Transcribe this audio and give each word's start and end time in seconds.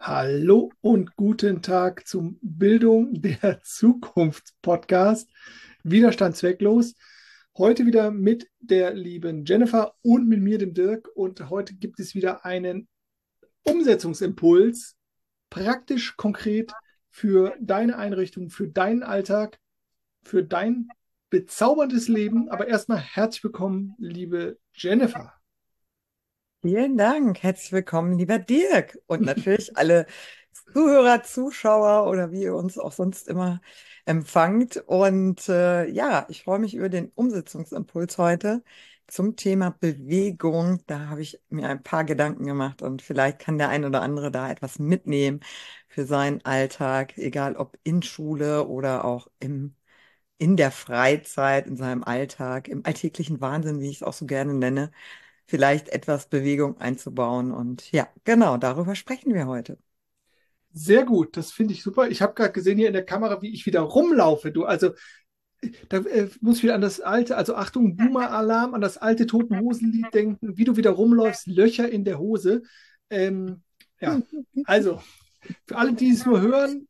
Hallo 0.00 0.72
und 0.80 1.16
guten 1.16 1.60
Tag 1.60 2.06
zum 2.06 2.38
Bildung 2.40 3.20
der 3.20 3.60
Zukunft 3.64 4.54
Podcast. 4.62 5.28
Widerstand 5.82 6.36
zwecklos. 6.36 6.94
Heute 7.58 7.84
wieder 7.84 8.12
mit 8.12 8.48
der 8.60 8.94
lieben 8.94 9.44
Jennifer 9.44 9.96
und 10.02 10.28
mit 10.28 10.40
mir, 10.40 10.58
dem 10.58 10.72
Dirk. 10.72 11.08
Und 11.16 11.50
heute 11.50 11.74
gibt 11.74 11.98
es 11.98 12.14
wieder 12.14 12.44
einen 12.44 12.86
Umsetzungsimpuls, 13.64 14.96
praktisch 15.50 16.16
konkret 16.16 16.72
für 17.10 17.56
deine 17.60 17.98
Einrichtung, 17.98 18.50
für 18.50 18.68
deinen 18.68 19.02
Alltag, 19.02 19.58
für 20.22 20.44
dein 20.44 20.88
bezauberndes 21.28 22.06
Leben. 22.06 22.48
Aber 22.50 22.68
erstmal 22.68 22.98
herzlich 23.00 23.42
willkommen, 23.42 23.96
liebe 23.98 24.58
Jennifer. 24.74 25.37
Vielen 26.62 26.96
Dank. 26.98 27.42
Herzlich 27.42 27.72
willkommen, 27.72 28.18
lieber 28.18 28.38
Dirk. 28.38 28.98
Und 29.06 29.22
natürlich 29.22 29.76
alle 29.76 30.06
Zuhörer, 30.72 31.22
Zuschauer 31.22 32.10
oder 32.10 32.32
wie 32.32 32.42
ihr 32.42 32.54
uns 32.56 32.78
auch 32.78 32.90
sonst 32.92 33.28
immer 33.28 33.60
empfangt. 34.04 34.76
Und 34.86 35.48
äh, 35.48 35.86
ja, 35.88 36.26
ich 36.28 36.42
freue 36.42 36.58
mich 36.58 36.74
über 36.74 36.88
den 36.88 37.10
Umsetzungsimpuls 37.14 38.18
heute 38.18 38.64
zum 39.06 39.36
Thema 39.36 39.70
Bewegung. 39.70 40.82
Da 40.88 41.06
habe 41.08 41.22
ich 41.22 41.40
mir 41.48 41.68
ein 41.68 41.82
paar 41.82 42.04
Gedanken 42.04 42.44
gemacht 42.46 42.82
und 42.82 43.02
vielleicht 43.02 43.38
kann 43.38 43.58
der 43.58 43.68
ein 43.68 43.84
oder 43.84 44.02
andere 44.02 44.30
da 44.32 44.50
etwas 44.50 44.78
mitnehmen 44.80 45.40
für 45.88 46.06
seinen 46.06 46.44
Alltag, 46.44 47.16
egal 47.18 47.56
ob 47.56 47.78
in 47.84 48.02
Schule 48.02 48.66
oder 48.66 49.04
auch 49.04 49.28
im, 49.38 49.76
in 50.38 50.56
der 50.56 50.70
Freizeit, 50.72 51.66
in 51.66 51.76
seinem 51.76 52.04
Alltag, 52.04 52.68
im 52.68 52.84
alltäglichen 52.86 53.40
Wahnsinn, 53.40 53.80
wie 53.80 53.90
ich 53.90 53.96
es 53.98 54.02
auch 54.02 54.12
so 54.14 54.26
gerne 54.26 54.54
nenne 54.54 54.92
vielleicht 55.48 55.88
etwas 55.88 56.28
Bewegung 56.28 56.78
einzubauen. 56.78 57.52
Und 57.52 57.90
ja, 57.90 58.06
genau, 58.24 58.58
darüber 58.58 58.94
sprechen 58.94 59.34
wir 59.34 59.46
heute. 59.46 59.78
Sehr 60.72 61.04
gut, 61.04 61.36
das 61.36 61.50
finde 61.50 61.72
ich 61.72 61.82
super. 61.82 62.08
Ich 62.08 62.20
habe 62.20 62.34
gerade 62.34 62.52
gesehen 62.52 62.76
hier 62.76 62.86
in 62.86 62.92
der 62.92 63.04
Kamera, 63.04 63.40
wie 63.40 63.52
ich 63.52 63.64
wieder 63.64 63.80
rumlaufe. 63.80 64.52
Du, 64.52 64.64
also 64.64 64.90
da 65.88 65.98
äh, 65.98 66.28
muss 66.42 66.58
ich 66.58 66.64
wieder 66.64 66.74
an 66.74 66.82
das 66.82 67.00
alte, 67.00 67.36
also 67.36 67.54
Achtung, 67.54 67.96
Boomer-Alarm, 67.96 68.74
an 68.74 68.82
das 68.82 68.98
alte 68.98 69.26
Toten 69.26 69.58
Hosenlied 69.58 70.12
denken, 70.12 70.56
wie 70.56 70.64
du 70.64 70.76
wieder 70.76 70.90
rumläufst, 70.90 71.46
Löcher 71.46 71.88
in 71.90 72.04
der 72.04 72.18
Hose. 72.18 72.62
Ähm, 73.08 73.62
ja, 74.00 74.20
also 74.64 75.00
für 75.66 75.76
alle, 75.76 75.94
die 75.94 76.10
es 76.10 76.26
nur 76.26 76.42
hören, 76.42 76.87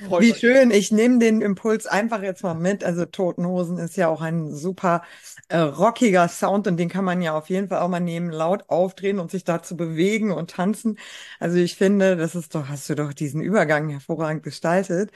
Freut 0.00 0.30
Wie 0.30 0.32
euch. 0.32 0.40
schön, 0.40 0.70
ich 0.70 0.90
nehme 0.90 1.18
den 1.18 1.40
Impuls 1.42 1.86
einfach 1.86 2.22
jetzt 2.22 2.42
mal 2.42 2.54
mit. 2.54 2.82
Also 2.84 3.04
Totenhosen 3.04 3.78
ist 3.78 3.96
ja 3.96 4.08
auch 4.08 4.20
ein 4.22 4.50
super 4.54 5.02
äh, 5.48 5.58
rockiger 5.58 6.28
Sound 6.28 6.66
und 6.66 6.76
den 6.78 6.88
kann 6.88 7.04
man 7.04 7.20
ja 7.22 7.36
auf 7.36 7.50
jeden 7.50 7.68
Fall 7.68 7.80
auch 7.80 7.88
mal 7.88 8.00
nehmen, 8.00 8.30
laut 8.30 8.68
aufdrehen 8.70 9.18
und 9.18 9.30
sich 9.30 9.44
dazu 9.44 9.76
bewegen 9.76 10.30
und 10.32 10.50
tanzen. 10.50 10.98
Also 11.40 11.58
ich 11.58 11.76
finde, 11.76 12.16
das 12.16 12.34
ist 12.34 12.54
doch, 12.54 12.68
hast 12.68 12.88
du 12.88 12.94
doch 12.94 13.12
diesen 13.12 13.40
Übergang 13.42 13.88
hervorragend 13.90 14.42
gestaltet. 14.42 15.10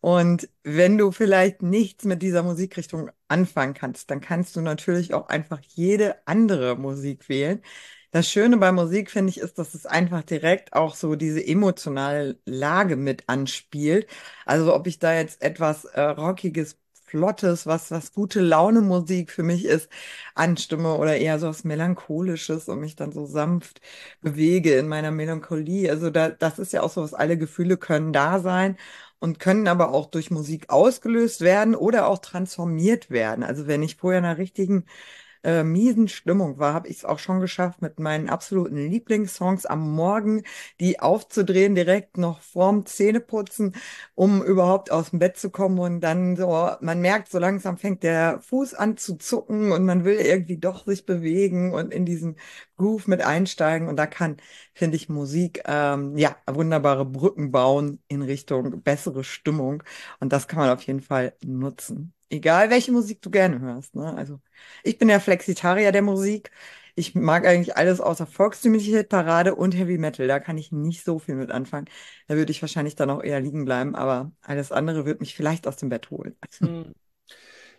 Und 0.00 0.48
wenn 0.64 0.96
du 0.98 1.10
vielleicht 1.12 1.62
nichts 1.62 2.04
mit 2.04 2.22
dieser 2.22 2.42
Musikrichtung 2.42 3.10
anfangen 3.28 3.74
kannst, 3.74 4.10
dann 4.10 4.20
kannst 4.20 4.56
du 4.56 4.60
natürlich 4.62 5.12
auch 5.14 5.28
einfach 5.28 5.60
jede 5.74 6.16
andere 6.26 6.76
Musik 6.76 7.28
wählen. 7.28 7.62
Das 8.12 8.28
Schöne 8.28 8.56
bei 8.56 8.72
Musik, 8.72 9.08
finde 9.10 9.30
ich, 9.30 9.38
ist, 9.38 9.58
dass 9.58 9.74
es 9.74 9.86
einfach 9.86 10.22
direkt 10.24 10.72
auch 10.72 10.96
so 10.96 11.14
diese 11.14 11.46
emotionale 11.46 12.40
Lage 12.44 12.96
mit 12.96 13.28
anspielt. 13.28 14.08
Also 14.44 14.74
ob 14.74 14.86
ich 14.88 14.98
da 14.98 15.14
jetzt 15.14 15.42
etwas 15.42 15.84
äh, 15.84 16.00
Rockiges, 16.00 16.76
Flottes, 17.04 17.66
was, 17.66 17.90
was 17.90 18.12
gute 18.12 18.40
Laune 18.40 18.80
Musik 18.82 19.30
für 19.32 19.42
mich 19.42 19.64
ist, 19.64 19.88
anstimme 20.34 20.94
oder 20.96 21.16
eher 21.18 21.38
so 21.40 21.48
was 21.48 21.64
Melancholisches 21.64 22.68
und 22.68 22.80
mich 22.80 22.94
dann 22.96 23.10
so 23.12 23.26
sanft 23.26 23.80
bewege 24.20 24.74
in 24.76 24.86
meiner 24.88 25.10
Melancholie. 25.10 25.90
Also 25.90 26.10
da, 26.10 26.30
das 26.30 26.58
ist 26.60 26.72
ja 26.72 26.82
auch 26.82 26.90
so 26.90 27.02
was, 27.02 27.14
alle 27.14 27.36
Gefühle 27.38 27.76
können 27.78 28.12
da 28.12 28.38
sein 28.40 28.76
und 29.18 29.38
können 29.40 29.66
aber 29.68 29.90
auch 29.92 30.06
durch 30.06 30.30
Musik 30.30 30.70
ausgelöst 30.70 31.40
werden 31.42 31.74
oder 31.74 32.06
auch 32.06 32.18
transformiert 32.18 33.10
werden. 33.10 33.42
Also 33.44 33.66
wenn 33.66 33.82
ich 33.82 33.96
vorher 33.96 34.18
einer 34.18 34.38
richtigen 34.38 34.84
äh, 35.42 35.64
miesen 35.64 36.08
Stimmung 36.08 36.58
war, 36.58 36.74
habe 36.74 36.88
ich 36.88 36.98
es 36.98 37.04
auch 37.04 37.18
schon 37.18 37.40
geschafft, 37.40 37.82
mit 37.82 37.98
meinen 37.98 38.28
absoluten 38.28 38.76
Lieblingssongs 38.76 39.66
am 39.66 39.90
Morgen 39.94 40.42
die 40.80 41.00
aufzudrehen, 41.00 41.74
direkt 41.74 42.18
noch 42.18 42.40
vorm 42.40 42.86
Zähneputzen, 42.86 43.74
um 44.14 44.42
überhaupt 44.42 44.90
aus 44.90 45.10
dem 45.10 45.18
Bett 45.18 45.36
zu 45.36 45.50
kommen. 45.50 45.78
Und 45.78 46.00
dann 46.00 46.36
so, 46.36 46.70
man 46.80 47.00
merkt, 47.00 47.30
so 47.30 47.38
langsam 47.38 47.78
fängt 47.78 48.02
der 48.02 48.40
Fuß 48.40 48.74
an 48.74 48.96
zu 48.96 49.16
zucken 49.16 49.72
und 49.72 49.84
man 49.84 50.04
will 50.04 50.16
irgendwie 50.18 50.58
doch 50.58 50.86
sich 50.86 51.06
bewegen 51.06 51.72
und 51.72 51.92
in 51.92 52.04
diesen 52.04 52.36
Groove 52.76 53.06
mit 53.08 53.22
einsteigen. 53.22 53.88
Und 53.88 53.96
da 53.96 54.06
kann, 54.06 54.36
finde 54.74 54.96
ich, 54.96 55.08
Musik 55.08 55.62
ähm, 55.66 56.16
ja 56.16 56.36
wunderbare 56.46 57.04
Brücken 57.04 57.50
bauen 57.52 58.02
in 58.08 58.22
Richtung 58.22 58.82
bessere 58.82 59.24
Stimmung. 59.24 59.82
Und 60.20 60.32
das 60.32 60.48
kann 60.48 60.58
man 60.58 60.70
auf 60.70 60.82
jeden 60.82 61.00
Fall 61.00 61.34
nutzen. 61.44 62.14
Egal, 62.32 62.70
welche 62.70 62.92
Musik 62.92 63.20
du 63.22 63.30
gerne 63.30 63.58
hörst. 63.60 63.96
Ne? 63.96 64.14
Also 64.14 64.40
ich 64.84 64.98
bin 64.98 65.08
ja 65.08 65.18
Flexitarier 65.18 65.90
der 65.92 66.02
Musik. 66.02 66.50
Ich 66.94 67.14
mag 67.14 67.44
eigentlich 67.46 67.76
alles 67.76 68.00
außer 68.00 68.26
Volkstümliche 68.26 69.02
Parade 69.04 69.54
und 69.56 69.74
Heavy 69.76 69.98
Metal. 69.98 70.28
Da 70.28 70.38
kann 70.38 70.56
ich 70.58 70.70
nicht 70.70 71.04
so 71.04 71.18
viel 71.18 71.34
mit 71.34 71.50
anfangen. 71.50 71.86
Da 72.28 72.36
würde 72.36 72.52
ich 72.52 72.62
wahrscheinlich 72.62 72.94
dann 72.94 73.10
auch 73.10 73.22
eher 73.22 73.40
liegen 73.40 73.64
bleiben, 73.64 73.94
aber 73.96 74.32
alles 74.42 74.70
andere 74.72 75.06
wird 75.06 75.20
mich 75.20 75.34
vielleicht 75.34 75.66
aus 75.66 75.76
dem 75.76 75.88
Bett 75.88 76.10
holen. 76.10 76.36
Hm. 76.60 76.92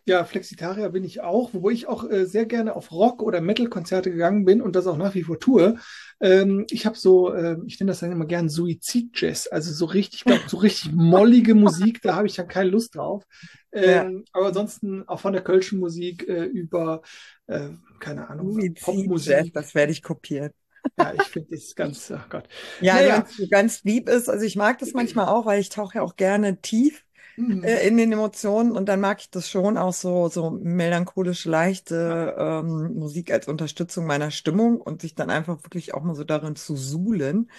Ja, 0.05 0.23
Flexitarier 0.25 0.89
bin 0.89 1.03
ich 1.03 1.21
auch, 1.21 1.51
wo 1.53 1.69
ich 1.69 1.87
auch 1.87 2.09
äh, 2.09 2.25
sehr 2.25 2.45
gerne 2.45 2.75
auf 2.75 2.91
Rock- 2.91 3.21
oder 3.21 3.39
Metal-Konzerte 3.39 4.11
gegangen 4.11 4.45
bin 4.45 4.61
und 4.61 4.75
das 4.75 4.87
auch 4.87 4.97
nach 4.97 5.13
wie 5.13 5.23
vor 5.23 5.39
tue. 5.39 5.77
Ähm, 6.19 6.65
ich 6.71 6.87
habe 6.87 6.97
so, 6.97 7.31
äh, 7.33 7.57
ich 7.67 7.79
nenne 7.79 7.91
das 7.91 7.99
dann 7.99 8.11
immer 8.11 8.25
gern 8.25 8.49
Suizid-Jazz, 8.49 9.47
also 9.47 9.71
so 9.71 9.85
richtig, 9.85 10.23
glaub, 10.23 10.39
so 10.47 10.57
richtig 10.57 10.91
mollige 10.93 11.53
Musik, 11.53 12.01
da 12.01 12.15
habe 12.15 12.27
ich 12.27 12.35
dann 12.35 12.47
keine 12.47 12.71
Lust 12.71 12.95
drauf. 12.95 13.23
Ähm, 13.71 13.83
ja. 14.17 14.23
Aber 14.33 14.47
ansonsten 14.47 15.07
auch 15.07 15.19
von 15.19 15.33
der 15.33 15.43
Kölschen 15.43 15.79
Musik 15.79 16.27
äh, 16.27 16.45
über, 16.45 17.03
äh, 17.47 17.69
keine 17.99 18.27
Ahnung, 18.27 18.57
Popmusik. 18.81 19.53
Das 19.53 19.75
werde 19.75 19.91
ich 19.91 20.01
kopieren. 20.01 20.51
Ja, 20.97 21.13
ich 21.13 21.23
finde 21.23 21.55
das 21.55 21.75
ganz, 21.75 22.11
oh 22.15 22.19
Gott. 22.29 22.47
Ja, 22.81 22.95
naja. 22.95 23.19
ganz, 23.19 23.49
ganz 23.49 23.83
lieb 23.83 24.09
ist. 24.09 24.29
Also 24.29 24.45
ich 24.45 24.55
mag 24.55 24.79
das 24.79 24.93
manchmal 24.93 25.27
auch, 25.27 25.45
weil 25.45 25.61
ich 25.61 25.69
tauche 25.69 25.99
ja 25.99 26.01
auch 26.01 26.15
gerne 26.15 26.59
tief 26.59 27.03
mhm. 27.37 27.63
äh, 27.63 27.87
in 27.87 27.97
den 27.97 28.11
Emotionen 28.11 28.71
und 28.71 28.87
dann 28.87 28.99
mag 28.99 29.19
ich 29.21 29.29
das 29.29 29.49
schon 29.49 29.77
auch 29.77 29.93
so, 29.93 30.29
so 30.29 30.51
melancholisch 30.51 31.45
leichte 31.45 32.35
ähm, 32.37 32.93
Musik 32.95 33.31
als 33.31 33.47
Unterstützung 33.47 34.05
meiner 34.05 34.31
Stimmung 34.31 34.81
und 34.81 35.01
sich 35.01 35.15
dann 35.15 35.29
einfach 35.29 35.63
wirklich 35.63 35.93
auch 35.93 36.03
mal 36.03 36.15
so 36.15 36.23
darin 36.23 36.55
zu 36.55 36.75
suhlen, 36.75 37.49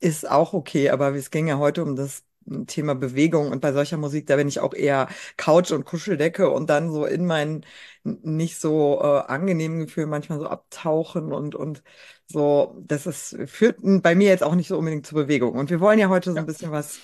ist 0.00 0.28
auch 0.30 0.52
okay. 0.54 0.90
Aber 0.90 1.14
es 1.14 1.30
ging 1.30 1.48
ja 1.48 1.58
heute 1.58 1.82
um 1.82 1.96
das 1.96 2.24
Thema 2.66 2.94
Bewegung 2.94 3.50
und 3.52 3.60
bei 3.60 3.72
solcher 3.72 3.96
Musik, 3.96 4.26
da 4.26 4.36
bin 4.36 4.48
ich 4.48 4.60
auch 4.60 4.74
eher 4.74 5.08
Couch 5.36 5.70
und 5.72 5.84
Kuscheldecke 5.84 6.50
und 6.50 6.68
dann 6.70 6.90
so 6.90 7.04
in 7.04 7.26
meinen 7.26 7.64
nicht 8.02 8.58
so 8.58 9.00
äh, 9.02 9.20
angenehmen 9.30 9.80
Gefühlen 9.80 10.08
manchmal 10.08 10.38
so 10.40 10.46
abtauchen 10.46 11.32
und, 11.32 11.54
und 11.54 11.82
so, 12.26 12.76
das 12.86 13.06
ist, 13.06 13.36
führt 13.46 13.78
bei 13.82 14.14
mir 14.14 14.28
jetzt 14.28 14.42
auch 14.42 14.54
nicht 14.54 14.68
so 14.68 14.78
unbedingt 14.78 15.06
zur 15.06 15.22
Bewegung. 15.22 15.52
Und 15.58 15.70
wir 15.70 15.80
wollen 15.80 15.98
ja 15.98 16.08
heute 16.08 16.32
so 16.32 16.38
ein 16.38 16.46
bisschen 16.46 16.72
was 16.72 17.00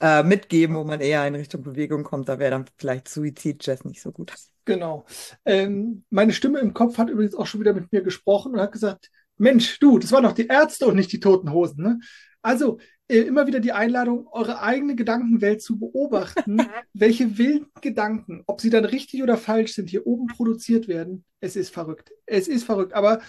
äh, 0.00 0.22
mitgeben, 0.22 0.76
wo 0.76 0.84
man 0.84 1.00
eher 1.00 1.26
in 1.26 1.34
Richtung 1.34 1.62
Bewegung 1.62 2.04
kommt. 2.04 2.28
Da 2.28 2.38
wäre 2.38 2.50
dann 2.50 2.64
vielleicht 2.76 3.08
Suizid-Jazz 3.08 3.84
nicht 3.84 4.00
so 4.00 4.12
gut. 4.12 4.32
Genau. 4.64 5.04
Ähm, 5.44 6.04
meine 6.10 6.32
Stimme 6.32 6.60
im 6.60 6.74
Kopf 6.74 6.98
hat 6.98 7.10
übrigens 7.10 7.34
auch 7.34 7.46
schon 7.46 7.60
wieder 7.60 7.74
mit 7.74 7.92
mir 7.92 8.02
gesprochen 8.02 8.54
und 8.54 8.60
hat 8.60 8.72
gesagt, 8.72 9.10
Mensch, 9.36 9.78
du, 9.78 9.98
das 9.98 10.12
waren 10.12 10.24
doch 10.24 10.32
die 10.32 10.46
Ärzte 10.46 10.86
und 10.86 10.96
nicht 10.96 11.12
die 11.12 11.20
Toten 11.20 11.52
Hosen. 11.52 11.82
Ne? 11.82 12.00
Also 12.42 12.78
äh, 13.08 13.18
immer 13.18 13.46
wieder 13.46 13.60
die 13.60 13.72
Einladung, 13.72 14.26
eure 14.28 14.62
eigene 14.62 14.94
Gedankenwelt 14.94 15.62
zu 15.62 15.78
beobachten, 15.78 16.58
welche 16.92 17.38
wilden 17.38 17.66
Gedanken, 17.80 18.42
ob 18.46 18.60
sie 18.60 18.70
dann 18.70 18.84
richtig 18.84 19.22
oder 19.22 19.36
falsch 19.36 19.74
sind, 19.74 19.90
hier 19.90 20.06
oben 20.06 20.26
produziert 20.28 20.88
werden. 20.88 21.24
Es 21.40 21.56
ist 21.56 21.72
verrückt. 21.72 22.12
Es 22.26 22.48
ist 22.48 22.64
verrückt. 22.64 22.92
Aber 22.92 23.20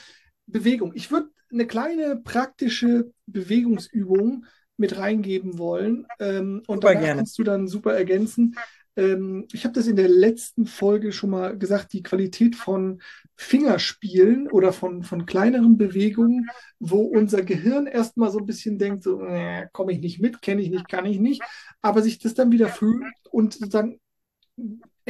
Bewegung. 0.48 0.92
Ich 0.96 1.12
würde 1.12 1.30
eine 1.52 1.66
kleine 1.66 2.16
praktische 2.18 3.12
Bewegungsübung 3.26 4.46
mit 4.82 4.98
reingeben 4.98 5.58
wollen. 5.58 6.06
Ähm, 6.20 6.64
und 6.68 6.84
da 6.84 6.94
kannst 6.94 7.40
du 7.40 7.44
dann 7.44 7.70
super 7.70 7.94
ergänzen. 7.94 8.56
Ähm, 8.98 9.48
ich 9.54 9.64
habe 9.64 9.74
das 9.74 9.88
in 9.88 9.96
der 9.96 10.10
letzten 10.10 10.66
Folge 10.66 11.14
schon 11.14 11.30
mal 11.30 11.58
gesagt, 11.58 11.94
die 11.94 12.04
Qualität 12.04 12.56
von 12.56 13.02
Fingerspielen 13.38 14.50
oder 14.50 14.74
von, 14.74 15.04
von 15.04 15.26
kleineren 15.26 15.78
Bewegungen, 15.78 16.50
wo 16.80 17.02
unser 17.02 17.42
Gehirn 17.44 17.88
erstmal 17.88 18.32
so 18.32 18.40
ein 18.40 18.46
bisschen 18.46 18.78
denkt, 18.78 19.04
so, 19.04 19.22
äh, 19.22 19.68
komme 19.72 19.94
ich 19.94 20.00
nicht 20.00 20.20
mit, 20.20 20.42
kenne 20.42 20.62
ich 20.62 20.70
nicht, 20.70 20.90
kann 20.90 21.06
ich 21.06 21.20
nicht, 21.20 21.42
aber 21.82 22.02
sich 22.02 22.20
das 22.20 22.34
dann 22.34 22.52
wieder 22.52 22.68
fühlt 22.68 23.06
und 23.30 23.54
sozusagen 23.54 24.00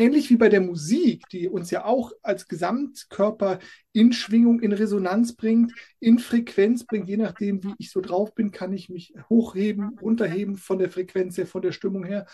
ähnlich 0.02 0.30
wie 0.30 0.38
bei 0.38 0.50
der 0.50 0.62
Musik, 0.62 1.30
die 1.30 1.48
uns 1.48 1.70
ja 1.70 1.86
auch 1.86 2.12
als 2.24 2.48
Gesamtkörper 2.48 3.60
in 3.94 4.12
Schwingung, 4.12 4.60
in 4.60 4.74
Resonanz 4.74 5.36
bringt, 5.36 5.72
in 6.00 6.18
Frequenz 6.20 6.86
bringt, 6.86 7.08
je 7.08 7.18
nachdem, 7.18 7.64
wie 7.64 7.76
ich 7.78 7.92
so 7.92 8.02
drauf 8.02 8.34
bin, 8.34 8.52
kann 8.52 8.74
ich 8.74 8.90
mich 8.90 9.14
hochheben, 9.30 10.00
runterheben 10.00 10.58
von 10.58 10.80
der 10.80 10.90
Frequenz 10.90 11.38
her, 11.38 11.46
von 11.46 11.62
der 11.62 11.72
Stimmung 11.72 12.04
her. 12.04 12.26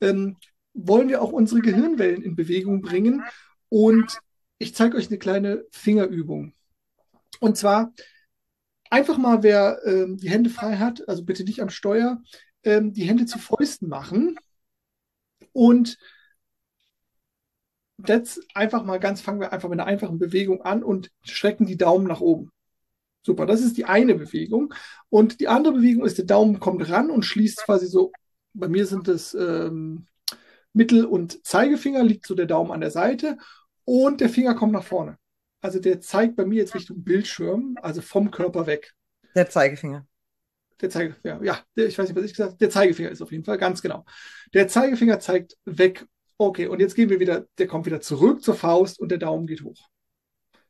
Ähm, 0.00 0.36
wollen 0.72 1.08
wir 1.08 1.22
auch 1.22 1.32
unsere 1.32 1.60
Gehirnwellen 1.60 2.22
in 2.22 2.34
Bewegung 2.34 2.80
bringen. 2.80 3.22
Und 3.68 4.18
ich 4.58 4.74
zeige 4.74 4.96
euch 4.96 5.08
eine 5.08 5.18
kleine 5.18 5.64
Fingerübung. 5.70 6.54
Und 7.40 7.56
zwar 7.56 7.92
einfach 8.90 9.18
mal, 9.18 9.42
wer 9.42 9.80
ähm, 9.84 10.16
die 10.16 10.30
Hände 10.30 10.50
frei 10.50 10.76
hat, 10.76 11.06
also 11.08 11.24
bitte 11.24 11.44
nicht 11.44 11.60
am 11.60 11.68
Steuer, 11.68 12.22
ähm, 12.62 12.92
die 12.92 13.04
Hände 13.04 13.26
zu 13.26 13.38
Fäusten 13.38 13.88
machen 13.88 14.36
und 15.52 15.98
jetzt 18.06 18.40
einfach 18.54 18.84
mal 18.84 18.98
ganz, 18.98 19.20
fangen 19.20 19.40
wir 19.40 19.52
einfach 19.52 19.68
mit 19.68 19.80
einer 19.80 19.88
einfachen 19.88 20.18
Bewegung 20.18 20.62
an 20.62 20.82
und 20.82 21.10
strecken 21.22 21.66
die 21.66 21.76
Daumen 21.76 22.06
nach 22.06 22.20
oben. 22.20 22.50
Super, 23.22 23.46
das 23.46 23.62
ist 23.62 23.76
die 23.76 23.86
eine 23.86 24.14
Bewegung. 24.14 24.74
Und 25.08 25.40
die 25.40 25.48
andere 25.48 25.74
Bewegung 25.74 26.04
ist, 26.04 26.18
der 26.18 26.26
Daumen 26.26 26.60
kommt 26.60 26.88
ran 26.90 27.10
und 27.10 27.24
schließt 27.24 27.64
quasi 27.64 27.86
so, 27.86 28.12
bei 28.52 28.68
mir 28.68 28.86
sind 28.86 29.08
es 29.08 29.34
ähm, 29.34 30.06
Mittel- 30.72 31.06
und 31.06 31.44
Zeigefinger, 31.46 32.04
liegt 32.04 32.26
so 32.26 32.34
der 32.34 32.46
Daumen 32.46 32.70
an 32.70 32.80
der 32.80 32.90
Seite 32.90 33.38
und 33.84 34.20
der 34.20 34.28
Finger 34.28 34.54
kommt 34.54 34.72
nach 34.72 34.84
vorne. 34.84 35.18
Also 35.60 35.78
der 35.78 36.00
zeigt 36.00 36.36
bei 36.36 36.44
mir 36.44 36.56
jetzt 36.56 36.74
Richtung 36.74 37.02
Bildschirm, 37.02 37.78
also 37.80 38.02
vom 38.02 38.30
Körper 38.30 38.66
weg. 38.66 38.94
Der 39.34 39.48
Zeigefinger. 39.48 40.06
Der 40.80 40.90
Zeigefinger, 40.90 41.42
ja, 41.42 41.60
der, 41.76 41.86
ich 41.86 41.98
weiß 41.98 42.08
nicht, 42.08 42.16
was 42.16 42.24
ich 42.24 42.32
gesagt 42.32 42.50
habe. 42.50 42.58
Der 42.58 42.70
Zeigefinger 42.70 43.10
ist 43.10 43.22
auf 43.22 43.32
jeden 43.32 43.44
Fall, 43.44 43.56
ganz 43.56 43.80
genau. 43.80 44.04
Der 44.52 44.68
Zeigefinger 44.68 45.20
zeigt 45.20 45.56
weg. 45.64 46.06
Okay, 46.36 46.66
und 46.66 46.80
jetzt 46.80 46.94
gehen 46.94 47.10
wir 47.10 47.20
wieder, 47.20 47.46
der 47.58 47.66
kommt 47.66 47.86
wieder 47.86 48.00
zurück 48.00 48.42
zur 48.42 48.54
Faust 48.54 48.98
und 48.98 49.10
der 49.10 49.18
Daumen 49.18 49.46
geht 49.46 49.62
hoch. 49.62 49.88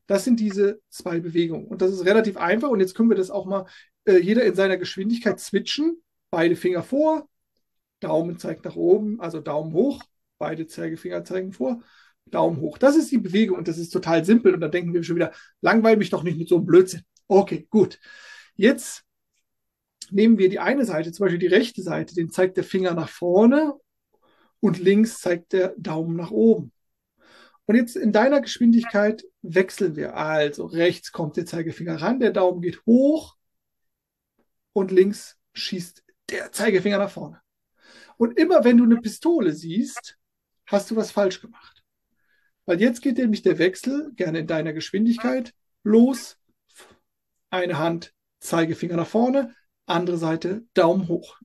Das 0.07 0.25
sind 0.25 0.39
diese 0.39 0.81
zwei 0.91 1.21
Bewegungen. 1.21 1.67
Und 1.67 1.81
das 1.81 1.93
ist 1.93 2.05
relativ 2.05 2.37
einfach. 2.37 2.69
Und 2.69 2.81
jetzt 2.81 2.95
können 2.95 3.09
wir 3.09 3.17
das 3.17 3.31
auch 3.31 3.47
mal 3.47 3.67
äh, 4.05 4.19
jeder 4.19 4.45
in 4.45 4.55
seiner 4.55 4.77
Geschwindigkeit 4.77 5.41
switchen. 5.41 6.03
Beide 6.31 6.57
Finger 6.57 6.83
vor, 6.83 7.29
Daumen 8.01 8.39
zeigt 8.39 8.65
nach 8.65 8.77
oben, 8.77 9.21
also 9.21 9.41
Daumen 9.41 9.73
hoch, 9.73 10.03
beide 10.37 10.67
Zeigefinger 10.67 11.25
zeigen 11.25 11.53
vor, 11.53 11.81
Daumen 12.27 12.61
hoch. 12.61 12.77
Das 12.77 12.97
ist 12.97 13.11
die 13.13 13.19
Bewegung 13.19 13.57
und 13.57 13.69
das 13.69 13.79
ist 13.79 13.91
total 13.91 14.25
simpel. 14.25 14.53
Und 14.53 14.61
da 14.61 14.69
denken 14.69 14.93
wir 14.93 15.03
schon 15.03 15.17
wieder, 15.17 15.33
langweil 15.63 15.97
mich 15.97 16.11
doch 16.11 16.23
nicht 16.23 16.37
mit 16.37 16.49
so 16.49 16.57
einem 16.57 16.67
Blödsinn. 16.67 17.03
Okay, 17.29 17.67
gut. 17.71 17.99
Jetzt 18.57 19.05
nehmen 20.11 20.37
wir 20.37 20.51
die 20.51 20.59
eine 20.59 20.85
Seite, 20.85 21.13
zum 21.13 21.25
Beispiel 21.25 21.39
die 21.39 21.47
rechte 21.47 21.83
Seite, 21.83 22.15
den 22.15 22.31
zeigt 22.31 22.59
der 22.59 22.65
Finger 22.65 22.93
nach 22.93 23.09
vorne 23.09 23.75
und 24.65 24.79
links 24.79 25.21
zeigt 25.21 25.53
der 25.53 25.75
Daumen 25.77 26.17
nach 26.17 26.31
oben. 26.31 26.73
Und 27.67 27.77
jetzt 27.77 27.97
in 27.97 28.13
deiner 28.13 28.41
Geschwindigkeit 28.41 29.23
wechseln 29.43 29.95
wir. 29.95 30.17
Also 30.17 30.65
rechts 30.65 31.13
kommt 31.13 31.37
der 31.37 31.45
Zeigefinger 31.45 32.01
ran, 32.01 32.19
der 32.19 32.31
Daumen 32.31 32.63
geht 32.63 32.81
hoch 32.87 33.37
und 34.73 34.91
links 34.91 35.37
schießt 35.53 36.03
der 36.31 36.51
Zeigefinger 36.51 36.97
nach 36.97 37.11
vorne. 37.11 37.43
Und 38.17 38.39
immer 38.39 38.65
wenn 38.65 38.79
du 38.79 38.85
eine 38.85 39.03
Pistole 39.03 39.53
siehst, 39.53 40.17
hast 40.65 40.91
du 40.91 40.97
was 40.97 41.11
falsch 41.11 41.43
gemacht. 41.43 41.85
Weil 42.65 42.81
jetzt 42.81 43.03
geht 43.03 43.19
nämlich 43.19 43.43
der 43.43 43.59
Wechsel, 43.59 44.13
gerne 44.15 44.39
in 44.39 44.47
deiner 44.47 44.73
Geschwindigkeit, 44.73 45.53
los. 45.83 46.39
Eine 47.51 47.77
Hand, 47.77 48.15
Zeigefinger 48.41 48.97
nach 48.97 49.07
vorne, 49.07 49.55
andere 49.85 50.17
Seite, 50.17 50.65
Daumen 50.73 51.09
hoch. 51.09 51.39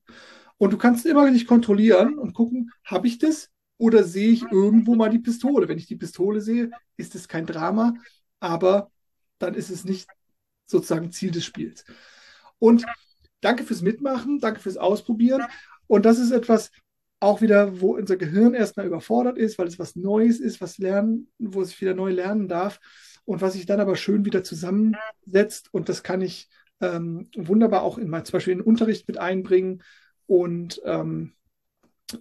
Und 0.60 0.74
du 0.74 0.78
kannst 0.78 1.06
immer 1.06 1.32
nicht 1.32 1.48
kontrollieren 1.48 2.20
und 2.20 2.34
gucken, 2.34 2.72
habe 2.84 3.08
ich 3.08 3.18
das 3.18 3.50
oder 3.78 4.04
sehe 4.04 4.30
ich 4.30 4.44
irgendwo 4.52 4.94
mal 4.94 5.10
die 5.10 5.20
Pistole? 5.20 5.68
Wenn 5.68 5.78
ich 5.78 5.88
die 5.88 5.96
Pistole 5.96 6.42
sehe, 6.42 6.70
ist 6.98 7.16
es 7.16 7.30
kein 7.30 7.46
Drama, 7.46 7.94
aber 8.42 8.92
dann 9.40 9.56
ist 9.56 9.70
es 9.70 9.86
nicht 9.86 10.10
sozusagen 10.66 11.12
Ziel 11.12 11.32
des 11.32 11.46
Spiels. 11.46 11.86
Und 12.60 12.86
danke 13.40 13.64
fürs 13.64 13.82
Mitmachen, 13.82 14.40
danke 14.40 14.60
fürs 14.60 14.76
Ausprobieren. 14.76 15.44
Und 15.88 16.06
das 16.06 16.20
ist 16.20 16.32
etwas 16.32 16.72
auch 17.22 17.42
wieder, 17.42 17.80
wo 17.80 17.96
unser 17.96 18.18
Gehirn 18.18 18.54
erstmal 18.54 18.86
überfordert 18.86 19.38
ist, 19.38 19.58
weil 19.58 19.68
es 19.68 19.80
was 19.80 19.96
Neues 19.96 20.42
ist, 20.42 20.60
was 20.60 20.78
lernen, 20.78 21.32
wo 21.38 21.62
es 21.62 21.80
wieder 21.80 21.94
neu 21.94 22.12
lernen 22.12 22.50
darf 22.50 22.82
und 23.24 23.42
was 23.42 23.54
sich 23.54 23.66
dann 23.66 23.80
aber 23.80 23.96
schön 23.96 24.26
wieder 24.26 24.44
zusammensetzt. 24.44 25.74
Und 25.74 25.88
das 25.88 26.04
kann 26.04 26.22
ich 26.22 26.50
ähm, 26.82 27.30
wunderbar 27.36 27.84
auch 27.84 27.98
in, 27.98 28.12
zum 28.26 28.34
Beispiel 28.34 28.54
in 28.54 28.60
den 28.60 28.68
Unterricht 28.68 29.08
mit 29.08 29.18
einbringen 29.18 29.84
und 30.30 30.80
ähm, 30.86 31.34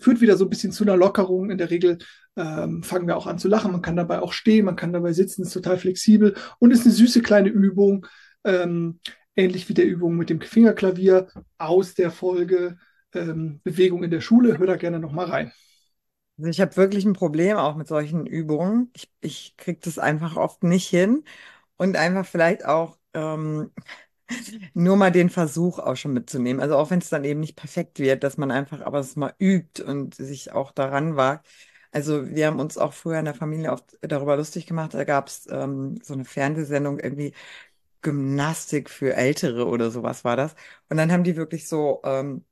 führt 0.00 0.20
wieder 0.20 0.37
so 0.37 0.44
ein 0.46 0.50
bisschen 0.50 0.72
zu 0.72 0.84
einer 0.84 0.96
Lockerung. 0.96 1.50
In 1.50 1.58
der 1.58 1.70
Regel 1.70 1.99
ähm, 2.37 2.82
fangen 2.82 3.06
wir 3.06 3.16
auch 3.16 3.26
an 3.26 3.38
zu 3.38 3.49
lachen. 3.49 3.72
Man 3.72 3.82
kann 3.82 3.96
dabei 3.96 4.20
auch 4.20 4.32
stehen, 4.32 4.64
man 4.64 4.76
kann 4.76 4.93
dabei 4.93 5.12
sitzen, 5.12 5.43
ist 5.43 5.52
total 5.52 5.78
flexibel 5.78 6.34
und 6.58 6.70
ist 6.70 6.84
eine 6.84 6.94
süße 6.94 7.20
kleine 7.20 7.50
Übung, 7.50 8.06
ähm, 8.44 9.00
ähnlich 9.37 9.69
wie 9.69 9.75
der 9.75 9.87
Übung 9.87 10.16
mit 10.16 10.31
dem 10.31 10.40
Fingerklavier 10.40 11.28
aus 11.58 11.94
der 11.94 12.10
Folge 12.10 12.78
ähm, 13.14 13.60
Bewegung 13.62 14.02
in 14.02 14.11
der 14.11 14.22
Schule. 14.22 14.58
Hör 14.58 14.66
da 14.66 14.76
gerne 14.76 14.99
nochmal 14.99 15.26
rein. 15.26 15.52
Also 16.38 16.49
ich 16.49 16.61
habe 16.61 16.76
wirklich 16.76 17.04
ein 17.04 17.14
Problem 17.14 17.56
auch 17.56 17.76
mit 17.76 17.88
solchen 17.88 18.26
Übungen. 18.26 18.90
Ich, 18.94 19.11
ich 19.20 19.54
kriege 19.56 19.81
das 19.82 19.99
einfach 19.99 20.37
oft 20.37 20.62
nicht 20.62 20.88
hin 20.88 21.25
und 21.76 21.96
einfach 21.96 22.25
vielleicht 22.25 22.64
auch 22.64 22.99
ähm, 23.12 23.70
nur 24.75 24.96
mal 24.96 25.10
den 25.12 25.30
Versuch 25.30 25.78
auch 25.78 25.96
schon 25.96 26.12
mitzunehmen. 26.12 26.60
Also 26.60 26.76
auch 26.76 26.90
wenn 26.90 27.00
es 27.00 27.08
dann 27.08 27.25
eben 27.25 27.40
nicht 27.40 27.56
perfekt 27.56 27.98
wird, 27.98 28.25
dass 28.25 28.36
man 28.36 28.50
einfach 28.50 28.80
aber 28.82 29.00
es 29.00 29.16
mal 29.16 29.34
übt 29.38 29.82
und 29.82 30.14
sich 30.14 30.52
auch 30.52 30.72
daran 30.72 31.16
wagt. 31.16 31.46
Also 31.90 32.28
wir 32.28 32.46
haben 32.46 32.60
uns 32.60 32.76
auch 32.78 32.92
früher 32.92 33.19
in 33.19 33.25
der 33.25 33.34
Familie 33.34 33.72
oft 33.72 33.96
darüber 34.02 34.36
lustig 34.36 34.66
gemacht. 34.66 34.94
Da 34.94 35.04
gab 35.04 35.28
es 35.28 35.46
ähm, 35.50 35.98
so 36.02 36.14
eine 36.14 36.25
Fernsehsendung 36.25 36.98
irgendwie 37.00 37.32
Gymnastik 38.02 38.90
für 38.90 39.14
Ältere 39.14 39.66
oder 39.66 39.90
sowas 39.90 40.25
war 40.25 40.36
das. 40.36 40.54
Und 40.88 40.96
dann 40.98 41.10
haben 41.12 41.25
die 41.25 41.36
wirklich 41.36 41.69
so 41.69 42.00
ähm, 42.04 42.44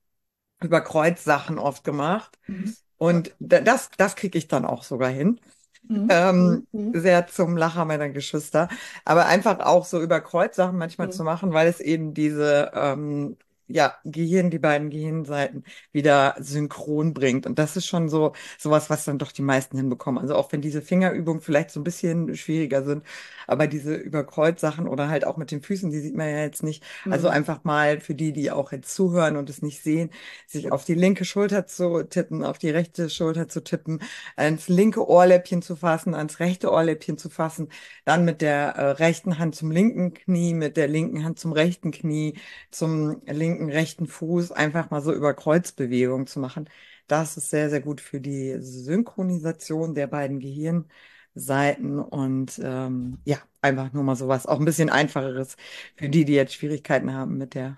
über 0.63 0.81
Kreuzsachen 0.81 1.59
oft 1.59 1.85
gemacht. 1.85 2.39
Mhm. 2.47 2.77
Und 2.99 3.35
das, 3.39 3.91
das 3.97 4.17
kriege 4.17 4.39
ich 4.39 4.49
dann 4.49 4.65
auch 4.65 4.83
sogar 4.83 5.11
hin. 5.11 5.41
Mhm. 5.89 6.07
Ähm, 6.11 6.67
mhm. 6.73 7.01
Sehr 7.01 7.27
zum 7.27 7.57
Lacher 7.57 7.85
meiner 7.85 8.09
Geschwister. 8.11 8.69
Aber 9.05 9.27
einfach 9.27 9.61
auch 9.61 9.85
so 9.85 10.01
über 10.01 10.21
Kreuzsachen 10.21 10.77
manchmal 10.79 11.09
mhm. 11.09 11.13
zu 11.13 11.25
machen, 11.25 11.53
weil 11.53 11.69
es 11.69 11.81
eben 11.81 12.15
diese 12.15 12.73
ähm, 12.75 13.37
ja, 13.69 13.97
Gehirn, 14.05 14.51
die 14.51 14.59
beiden 14.59 14.91
Gehirnseiten 14.91 15.65
wieder 15.93 16.35
synchron 16.39 17.13
bringt. 17.15 17.47
Und 17.47 17.59
das 17.59 17.77
ist 17.77 17.87
schon 17.87 18.09
so 18.09 18.33
sowas, 18.59 18.91
was 18.91 19.05
dann 19.05 19.19
doch 19.19 19.33
die 19.33 19.43
meisten 19.43 19.77
hinbekommen. 19.77 20.21
Also 20.21 20.35
auch 20.37 20.53
wenn 20.53 20.61
diese 20.61 20.83
Fingerübungen 20.83 21.41
vielleicht 21.41 21.71
so 21.71 21.81
ein 21.81 21.85
bisschen 21.85 22.35
schwieriger 22.37 22.85
sind, 22.85 23.05
aber 23.47 23.67
diese 23.67 23.95
Überkreuzsachen 23.95 24.89
oder 24.89 25.09
halt 25.09 25.27
auch 25.27 25.37
mit 25.37 25.51
den 25.51 25.63
Füßen, 25.63 25.91
die 25.91 26.01
sieht 26.01 26.17
man 26.17 26.29
ja 26.29 26.39
jetzt 26.43 26.63
nicht. 26.63 26.83
Also 27.05 27.11
mhm. 27.11 27.27
Also 27.27 27.29
einfach 27.29 27.65
mal 27.65 28.01
für 28.01 28.15
die, 28.15 28.33
die 28.33 28.51
auch 28.51 28.73
jetzt 28.73 28.95
zuhören 28.95 29.37
und 29.37 29.49
es 29.49 29.63
nicht 29.63 29.83
sehen, 29.83 30.11
sich 30.47 30.71
auf 30.71 30.85
die 30.85 30.95
linke 30.95 31.25
Schulter 31.25 31.67
zu 31.67 32.03
tippen, 32.05 32.45
auf 32.45 32.59
die 32.59 32.69
rechte 32.71 33.09
Schulter 33.11 33.49
zu 33.49 33.65
tippen, 33.65 34.01
ans 34.37 34.69
linke 34.69 35.09
Ohrläppchen 35.09 35.63
zu 35.63 35.77
fassen, 35.77 36.15
ans 36.15 36.41
rechte 36.41 36.71
Ohrläppchen 36.71 37.17
zu 37.19 37.31
fassen, 37.31 37.69
dann 38.05 38.25
mit 38.25 38.43
der 38.43 38.77
äh, 38.77 38.91
rechten 38.93 39.39
Hand 39.39 39.55
zum 39.55 39.71
linken 39.71 40.13
Knie, 40.15 40.53
mit 40.55 40.77
der 40.77 40.89
linken 40.89 41.25
Hand 41.25 41.39
zum 41.39 41.53
rechten 41.53 41.91
Knie, 41.91 42.35
zum 42.71 43.23
linken, 43.27 43.56
rechten 43.71 44.07
Fuß, 44.07 44.53
einfach 44.53 44.91
mal 44.91 45.03
so 45.03 45.13
über 45.13 45.35
Kreuzbewegungen 45.35 46.27
zu 46.27 46.41
machen. 46.41 46.69
Das 47.07 47.37
ist 47.37 47.51
sehr, 47.51 47.71
sehr 47.71 47.81
gut 47.81 48.01
für 48.01 48.21
die 48.21 48.57
Synchronisation 48.61 49.95
der 49.95 50.07
beiden 50.07 50.41
Gehirn. 50.41 50.89
Seiten 51.37 51.99
und 52.01 52.59
ähm, 52.65 53.19
ja, 53.27 53.37
einfach 53.61 53.93
nur 53.93 54.03
mal 54.03 54.17
sowas, 54.17 54.47
auch 54.47 54.59
ein 54.59 54.65
bisschen 54.65 54.89
einfacheres 54.89 55.57
für 55.95 56.09
die, 56.09 56.25
die 56.25 56.33
jetzt 56.33 56.55
Schwierigkeiten 56.55 57.13
haben 57.13 57.37
mit 57.37 57.55
der 57.55 57.77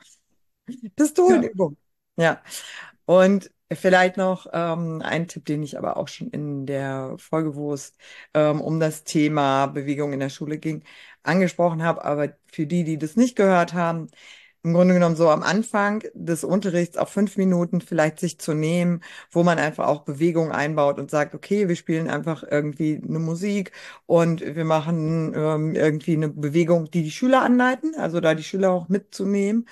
Pistolenübung. 0.96 1.76
Ja. 2.16 2.24
ja. 2.24 2.42
Und 3.04 3.50
vielleicht 3.72 4.16
noch 4.16 4.46
ähm, 4.52 5.02
ein 5.02 5.26
Tipp, 5.28 5.44
den 5.44 5.62
ich 5.62 5.76
aber 5.76 5.96
auch 5.96 6.08
schon 6.08 6.28
in 6.30 6.66
der 6.66 7.16
Folge, 7.18 7.56
wo 7.56 7.72
es 7.72 7.94
ähm, 8.32 8.60
um 8.60 8.78
das 8.80 9.04
Thema 9.04 9.66
Bewegung 9.66 10.12
in 10.12 10.20
der 10.20 10.30
Schule 10.30 10.58
ging, 10.58 10.84
angesprochen 11.22 11.82
habe, 11.82 12.04
aber 12.04 12.36
für 12.52 12.66
die, 12.66 12.84
die 12.84 12.96
das 12.96 13.16
nicht 13.16 13.34
gehört 13.34 13.74
haben, 13.74 14.08
im 14.68 14.74
Grunde 14.74 14.94
genommen 14.94 15.16
so 15.16 15.30
am 15.30 15.42
Anfang 15.42 16.02
des 16.14 16.44
Unterrichts 16.44 16.96
auch 16.98 17.08
fünf 17.08 17.36
Minuten 17.38 17.80
vielleicht 17.80 18.20
sich 18.20 18.38
zu 18.38 18.52
nehmen, 18.54 19.02
wo 19.30 19.42
man 19.42 19.58
einfach 19.58 19.86
auch 19.88 20.02
Bewegung 20.04 20.52
einbaut 20.52 20.98
und 20.98 21.10
sagt, 21.10 21.34
okay, 21.34 21.68
wir 21.68 21.76
spielen 21.76 22.08
einfach 22.08 22.44
irgendwie 22.48 23.00
eine 23.02 23.18
Musik 23.18 23.72
und 24.06 24.40
wir 24.42 24.64
machen 24.66 25.32
ähm, 25.34 25.74
irgendwie 25.74 26.14
eine 26.14 26.28
Bewegung, 26.28 26.90
die 26.90 27.02
die 27.02 27.10
Schüler 27.10 27.42
anleiten, 27.42 27.94
also 27.96 28.20
da 28.20 28.34
die 28.34 28.42
Schüler 28.44 28.70
auch 28.72 28.88
mitzunehmen 28.88 29.66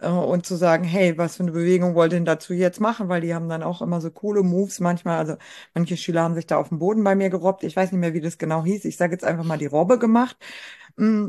äh, 0.00 0.08
und 0.08 0.46
zu 0.46 0.56
sagen, 0.56 0.84
hey, 0.84 1.16
was 1.18 1.36
für 1.36 1.42
eine 1.42 1.52
Bewegung 1.52 1.94
wollt 1.94 2.12
ihr 2.12 2.18
denn 2.18 2.24
dazu 2.24 2.54
jetzt 2.54 2.80
machen? 2.80 3.08
Weil 3.08 3.20
die 3.20 3.34
haben 3.34 3.48
dann 3.48 3.62
auch 3.62 3.82
immer 3.82 4.00
so 4.00 4.10
coole 4.10 4.42
Moves 4.42 4.80
manchmal. 4.80 5.18
Also 5.18 5.36
manche 5.74 5.96
Schüler 5.96 6.22
haben 6.22 6.34
sich 6.34 6.46
da 6.46 6.56
auf 6.58 6.68
dem 6.68 6.78
Boden 6.78 7.04
bei 7.04 7.14
mir 7.14 7.30
gerobbt. 7.30 7.64
Ich 7.64 7.76
weiß 7.76 7.92
nicht 7.92 8.00
mehr, 8.00 8.14
wie 8.14 8.20
das 8.20 8.38
genau 8.38 8.64
hieß. 8.64 8.84
Ich 8.84 8.96
sage 8.96 9.12
jetzt 9.12 9.24
einfach 9.24 9.44
mal 9.44 9.58
die 9.58 9.66
Robbe 9.66 9.98
gemacht. 9.98 10.36
Mm, 10.96 11.28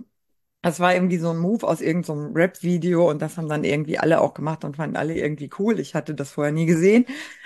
das 0.62 0.80
war 0.82 0.94
irgendwie 0.94 1.18
so 1.18 1.30
ein 1.30 1.38
Move 1.38 1.66
aus 1.66 1.80
irgendeinem 1.80 2.28
so 2.28 2.34
Rap-Video 2.34 3.10
und 3.10 3.22
das 3.22 3.38
haben 3.38 3.48
dann 3.48 3.63
irgendwie 3.63 3.98
alle 3.98 4.20
auch 4.20 4.34
gemacht 4.34 4.66
und 4.66 4.75
fanden 4.75 4.98
alle 4.98 5.16
irgendwie 5.16 5.50
cool. 5.58 5.80
Ich 5.80 5.96
hatte 5.96 6.13
das 6.16 6.32
vorher 6.32 6.51
nie 6.51 6.66
gesehen. 6.66 7.06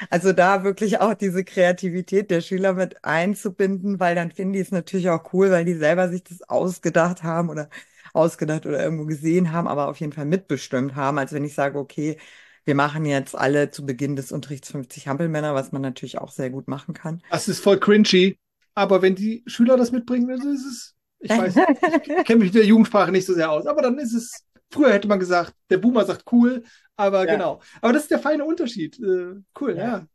Also 0.09 0.33
da 0.33 0.63
wirklich 0.63 0.99
auch 0.99 1.13
diese 1.13 1.43
Kreativität 1.43 2.31
der 2.31 2.41
Schüler 2.41 2.73
mit 2.73 3.05
einzubinden, 3.05 3.99
weil 3.99 4.15
dann 4.15 4.31
finden 4.31 4.53
die 4.53 4.59
es 4.59 4.71
natürlich 4.71 5.09
auch 5.09 5.31
cool, 5.33 5.51
weil 5.51 5.63
die 5.65 5.75
selber 5.75 6.09
sich 6.09 6.23
das 6.23 6.41
ausgedacht 6.49 7.21
haben 7.21 7.49
oder 7.49 7.69
ausgedacht 8.13 8.65
oder 8.65 8.83
irgendwo 8.83 9.05
gesehen 9.05 9.51
haben, 9.51 9.67
aber 9.67 9.89
auf 9.89 9.99
jeden 9.99 10.13
Fall 10.13 10.25
mitbestimmt 10.25 10.95
haben. 10.95 11.19
als 11.19 11.33
wenn 11.33 11.43
ich 11.43 11.53
sage, 11.53 11.77
okay, 11.77 12.17
wir 12.65 12.75
machen 12.75 13.05
jetzt 13.05 13.35
alle 13.35 13.69
zu 13.69 13.85
Beginn 13.85 14.15
des 14.15 14.31
Unterrichts 14.31 14.71
50 14.71 15.07
Hampelmänner, 15.07 15.53
was 15.53 15.71
man 15.71 15.81
natürlich 15.81 16.17
auch 16.17 16.31
sehr 16.31 16.49
gut 16.49 16.67
machen 16.67 16.93
kann. 16.93 17.21
Das 17.29 17.47
ist 17.47 17.59
voll 17.59 17.79
cringy. 17.79 18.37
Aber 18.73 19.01
wenn 19.01 19.13
die 19.13 19.43
Schüler 19.45 19.77
das 19.77 19.91
mitbringen, 19.91 20.27
dann 20.27 20.53
ist 20.53 20.65
es 20.65 20.95
ich 21.23 21.37
weiß, 21.37 21.55
ich 21.57 22.23
kenne 22.23 22.39
mich 22.39 22.47
mit 22.53 22.55
der 22.55 22.65
Jugendsprache 22.65 23.11
nicht 23.11 23.25
so 23.25 23.33
sehr 23.33 23.51
aus, 23.51 23.65
aber 23.65 23.81
dann 23.81 23.97
ist 23.99 24.13
es 24.13 24.45
früher 24.71 24.91
hätte 24.93 25.07
man 25.07 25.19
gesagt, 25.19 25.53
der 25.69 25.77
Boomer 25.77 26.05
sagt 26.05 26.25
cool, 26.31 26.63
aber 26.95 27.25
Ja. 27.25 27.33
genau. 27.33 27.61
Aber 27.81 27.93
das 27.93 28.03
ist 28.03 28.11
der 28.11 28.19
feine 28.19 28.45
Unterschied. 28.45 28.99
Äh, 28.99 29.41
cool, 29.59 29.77
Ja. 29.77 29.83
ja. 29.87 30.07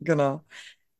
Genau. 0.00 0.44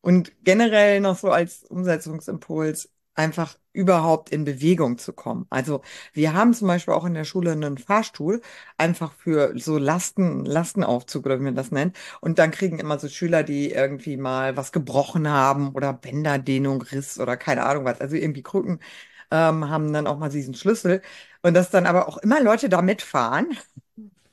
Und 0.02 0.32
generell 0.44 1.00
noch 1.00 1.16
so 1.18 1.30
als 1.30 1.64
Umsetzungsimpuls, 1.64 2.90
einfach 3.14 3.58
überhaupt 3.72 4.30
in 4.30 4.44
Bewegung 4.44 4.98
zu 4.98 5.12
kommen. 5.12 5.46
Also 5.50 5.82
wir 6.14 6.32
haben 6.34 6.54
zum 6.54 6.68
Beispiel 6.68 6.94
auch 6.94 7.04
in 7.04 7.14
der 7.14 7.24
Schule 7.24 7.52
einen 7.52 7.78
Fahrstuhl, 7.78 8.40
einfach 8.78 9.12
für 9.12 9.58
so 9.58 9.78
Lasten, 9.78 10.44
Lastenaufzug 10.46 11.26
oder 11.26 11.38
wie 11.40 11.44
man 11.44 11.54
das 11.54 11.70
nennt. 11.70 11.96
Und 12.20 12.38
dann 12.38 12.50
kriegen 12.50 12.78
immer 12.78 12.98
so 12.98 13.08
Schüler, 13.08 13.42
die 13.42 13.72
irgendwie 13.72 14.16
mal 14.16 14.56
was 14.56 14.72
gebrochen 14.72 15.28
haben 15.28 15.70
oder 15.74 15.92
Bänderdehnung, 15.92 16.82
Riss 16.82 17.20
oder 17.20 17.36
keine 17.36 17.64
Ahnung 17.66 17.84
was, 17.84 18.00
also 18.00 18.16
irgendwie 18.16 18.42
Krücken, 18.42 18.80
ähm, 19.30 19.68
haben 19.68 19.92
dann 19.92 20.06
auch 20.06 20.18
mal 20.18 20.28
diesen 20.30 20.54
Schlüssel. 20.54 21.02
Und 21.42 21.54
dass 21.54 21.70
dann 21.70 21.86
aber 21.86 22.08
auch 22.08 22.18
immer 22.18 22.40
Leute 22.42 22.68
da 22.68 22.82
mitfahren. 22.82 23.56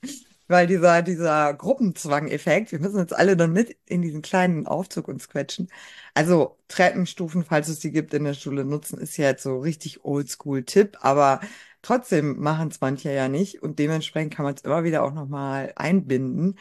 Weil 0.47 0.65
dieser, 0.67 1.01
dieser 1.01 1.53
Gruppenzwang-Effekt, 1.53 2.71
wir 2.71 2.79
müssen 2.79 2.99
jetzt 2.99 3.13
alle 3.15 3.35
dann 3.35 3.51
mit 3.51 3.77
in 3.85 4.01
diesen 4.01 4.21
kleinen 4.21 4.65
Aufzug 4.65 5.09
uns 5.09 5.27
quetschen. 5.27 5.69
Also 6.13 6.57
Treppenstufen, 6.69 7.43
falls 7.43 7.67
es 7.67 7.79
die 7.79 7.91
gibt 7.91 8.13
in 8.13 8.23
der 8.23 8.33
Schule, 8.33 8.63
nutzen, 8.63 8.97
ist 8.99 9.17
ja 9.17 9.25
jetzt 9.27 9.43
so 9.43 9.59
richtig 9.59 10.05
Oldschool-Tipp, 10.05 10.97
aber 11.01 11.41
trotzdem 11.81 12.39
machen 12.39 12.69
es 12.69 12.79
manche 12.81 13.11
ja 13.13 13.27
nicht 13.27 13.61
und 13.61 13.77
dementsprechend 13.79 14.33
kann 14.33 14.45
man 14.45 14.55
es 14.55 14.61
immer 14.61 14.83
wieder 14.85 15.03
auch 15.03 15.13
nochmal 15.13 15.73
einbinden. 15.75 16.57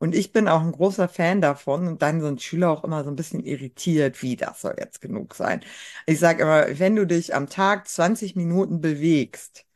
Und 0.00 0.14
ich 0.16 0.32
bin 0.32 0.48
auch 0.48 0.62
ein 0.62 0.72
großer 0.72 1.08
Fan 1.08 1.40
davon 1.42 1.86
und 1.88 2.02
dann 2.02 2.20
sind 2.22 2.42
Schüler 2.42 2.70
auch 2.70 2.84
immer 2.84 3.04
so 3.04 3.10
ein 3.10 3.16
bisschen 3.16 3.44
irritiert, 3.44 4.22
wie 4.22 4.36
das 4.36 4.62
soll 4.62 4.76
jetzt 4.78 5.00
genug 5.02 5.34
sein. 5.36 5.62
Ich 6.06 6.18
sage 6.18 6.42
immer, 6.42 6.78
wenn 6.80 6.96
du 6.96 7.06
dich 7.06 7.34
am 7.36 7.48
Tag 7.48 7.86
20 7.88 8.36
Minuten 8.36 8.80
bewegst, 8.80 9.66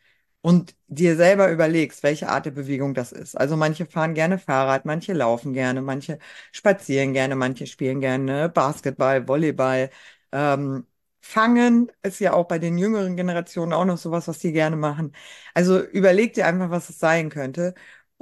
und 0.42 0.76
dir 0.88 1.16
selber 1.16 1.50
überlegst, 1.50 2.02
welche 2.02 2.28
Art 2.28 2.46
der 2.46 2.50
Bewegung 2.52 2.94
das 2.94 3.12
ist. 3.12 3.34
Also 3.36 3.56
manche 3.56 3.86
fahren 3.86 4.14
gerne 4.14 4.38
Fahrrad, 4.38 4.84
manche 4.84 5.12
laufen 5.14 5.52
gerne, 5.54 5.80
manche 5.82 6.18
spazieren 6.52 7.12
gerne, 7.14 7.34
manche 7.36 7.66
spielen 7.66 8.00
gerne 8.00 8.48
Basketball, 8.50 9.26
Volleyball. 9.26 9.90
Ähm, 10.32 10.86
Fangen 11.20 11.90
ist 12.02 12.20
ja 12.20 12.34
auch 12.34 12.44
bei 12.46 12.58
den 12.58 12.76
jüngeren 12.76 13.16
Generationen 13.16 13.72
auch 13.72 13.86
noch 13.86 13.96
sowas, 13.96 14.28
was 14.28 14.38
die 14.40 14.52
gerne 14.52 14.76
machen. 14.76 15.14
Also 15.54 15.80
überleg 15.82 16.34
dir 16.34 16.46
einfach, 16.46 16.70
was 16.70 16.90
es 16.90 16.98
sein 16.98 17.30
könnte 17.30 17.74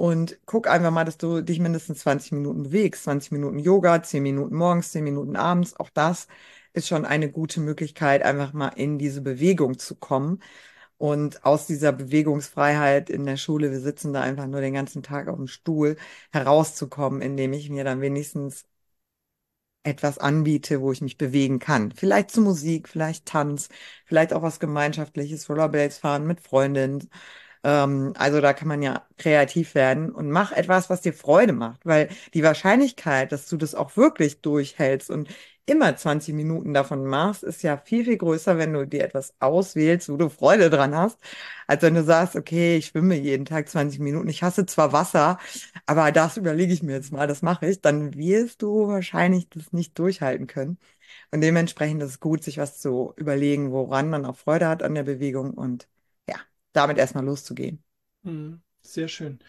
und 0.03 0.37
guck 0.45 0.67
einfach 0.67 0.91
mal, 0.91 1.05
dass 1.05 1.17
du 1.17 1.41
dich 1.41 1.59
mindestens 1.59 1.99
20 1.99 2.33
Minuten 2.33 2.63
bewegst. 2.63 3.03
20 3.03 3.31
Minuten 3.31 3.57
Yoga, 3.57 4.03
10 4.03 4.21
Minuten 4.21 4.53
morgens, 4.55 4.91
10 4.91 5.05
Minuten 5.05 5.37
abends. 5.37 5.79
Auch 5.79 5.89
das 5.89 6.27
ist 6.73 6.89
schon 6.89 7.05
eine 7.05 7.31
gute 7.31 7.61
Möglichkeit, 7.61 8.21
einfach 8.21 8.51
mal 8.51 8.67
in 8.69 8.99
diese 8.99 9.21
Bewegung 9.21 9.79
zu 9.79 9.95
kommen. 9.95 10.41
Und 10.97 11.45
aus 11.45 11.67
dieser 11.67 11.93
Bewegungsfreiheit 11.93 13.09
in 13.09 13.25
der 13.25 13.37
Schule, 13.37 13.71
wir 13.71 13.79
sitzen 13.79 14.11
da 14.13 14.21
einfach 14.21 14.47
nur 14.47 14.59
den 14.61 14.73
ganzen 14.73 15.03
Tag 15.03 15.27
auf 15.29 15.37
dem 15.37 15.47
Stuhl, 15.47 15.95
herauszukommen, 16.33 17.21
indem 17.21 17.53
ich 17.53 17.69
mir 17.69 17.83
dann 17.85 18.01
wenigstens 18.01 18.65
etwas 19.83 20.17
anbiete, 20.17 20.81
wo 20.81 20.91
ich 20.91 21.01
mich 21.01 21.17
bewegen 21.17 21.59
kann. 21.59 21.91
Vielleicht 21.91 22.31
zu 22.31 22.41
Musik, 22.41 22.87
vielleicht 22.87 23.25
Tanz, 23.25 23.69
vielleicht 24.05 24.33
auch 24.33 24.41
was 24.41 24.59
Gemeinschaftliches, 24.59 25.49
Rollerblades 25.49 25.97
fahren 25.97 26.25
mit 26.25 26.39
Freundinnen. 26.41 27.09
Ähm, 27.63 28.13
also 28.17 28.41
da 28.41 28.53
kann 28.53 28.67
man 28.67 28.81
ja 28.81 29.05
kreativ 29.17 29.75
werden 29.75 30.11
und 30.11 30.29
mach 30.31 30.51
etwas, 30.51 30.89
was 30.89 31.01
dir 31.01 31.13
Freude 31.13 31.53
macht, 31.53 31.85
weil 31.85 32.09
die 32.33 32.43
Wahrscheinlichkeit, 32.43 33.31
dass 33.31 33.47
du 33.47 33.57
das 33.57 33.75
auch 33.75 33.95
wirklich 33.97 34.41
durchhältst 34.41 35.09
und 35.09 35.29
immer 35.65 35.95
20 35.95 36.33
Minuten 36.35 36.73
davon 36.73 37.05
machst, 37.05 37.41
ist 37.43 37.63
ja 37.63 37.77
viel, 37.77 38.03
viel 38.03 38.17
größer, 38.17 38.57
wenn 38.57 38.73
du 38.73 38.85
dir 38.85 39.03
etwas 39.03 39.33
auswählst, 39.39 40.09
wo 40.09 40.17
du 40.17 40.29
Freude 40.29 40.69
dran 40.69 40.93
hast, 40.95 41.17
als 41.67 41.81
wenn 41.83 41.93
du 41.93 42.03
sagst, 42.03 42.35
okay, 42.35 42.77
ich 42.77 42.87
schwimme 42.87 43.15
jeden 43.15 43.45
Tag 43.45 43.69
20 43.69 43.99
Minuten. 43.99 44.27
Ich 44.27 44.43
hasse 44.43 44.65
zwar 44.65 44.91
Wasser, 44.91 45.39
aber 45.85 46.11
das 46.11 46.35
überlege 46.37 46.73
ich 46.73 46.83
mir 46.83 46.93
jetzt 46.93 47.11
mal, 47.13 47.27
das 47.27 47.41
mache 47.41 47.67
ich. 47.67 47.81
Dann 47.81 48.13
wirst 48.15 48.61
du 48.61 48.87
wahrscheinlich 48.87 49.49
das 49.49 49.71
nicht 49.71 49.97
durchhalten 49.97 50.47
können. 50.47 50.77
Und 51.31 51.41
dementsprechend 51.41 52.01
ist 52.03 52.09
es 52.11 52.19
gut, 52.19 52.43
sich 52.43 52.57
was 52.57 52.79
zu 52.79 53.13
überlegen, 53.17 53.71
woran 53.71 54.09
man 54.09 54.25
auch 54.25 54.37
Freude 54.37 54.67
hat 54.67 54.83
an 54.83 54.95
der 54.95 55.03
Bewegung 55.03 55.53
und 55.53 55.87
damit 56.73 56.97
erstmal 56.97 57.25
loszugehen. 57.25 57.83
Mhm. 58.23 58.61
Sehr 58.81 59.07
schön. 59.07 59.39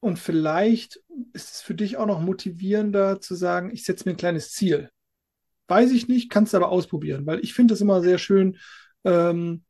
Und 0.00 0.18
vielleicht 0.18 1.00
ist 1.32 1.54
es 1.54 1.60
für 1.62 1.74
dich 1.74 1.96
auch 1.96 2.06
noch 2.06 2.20
motivierender 2.20 3.20
zu 3.20 3.34
sagen, 3.34 3.70
ich 3.72 3.84
setze 3.84 4.04
mir 4.08 4.14
ein 4.14 4.18
kleines 4.18 4.52
Ziel. 4.52 4.90
Weiß 5.68 5.90
ich 5.92 6.08
nicht, 6.08 6.30
kannst 6.30 6.52
du 6.52 6.58
aber 6.58 6.70
ausprobieren, 6.70 7.26
weil 7.26 7.40
ich 7.40 7.54
finde 7.54 7.74
es 7.74 7.80
immer 7.80 8.02
sehr 8.02 8.18
schön, 8.18 8.58
ähm, 9.04 9.64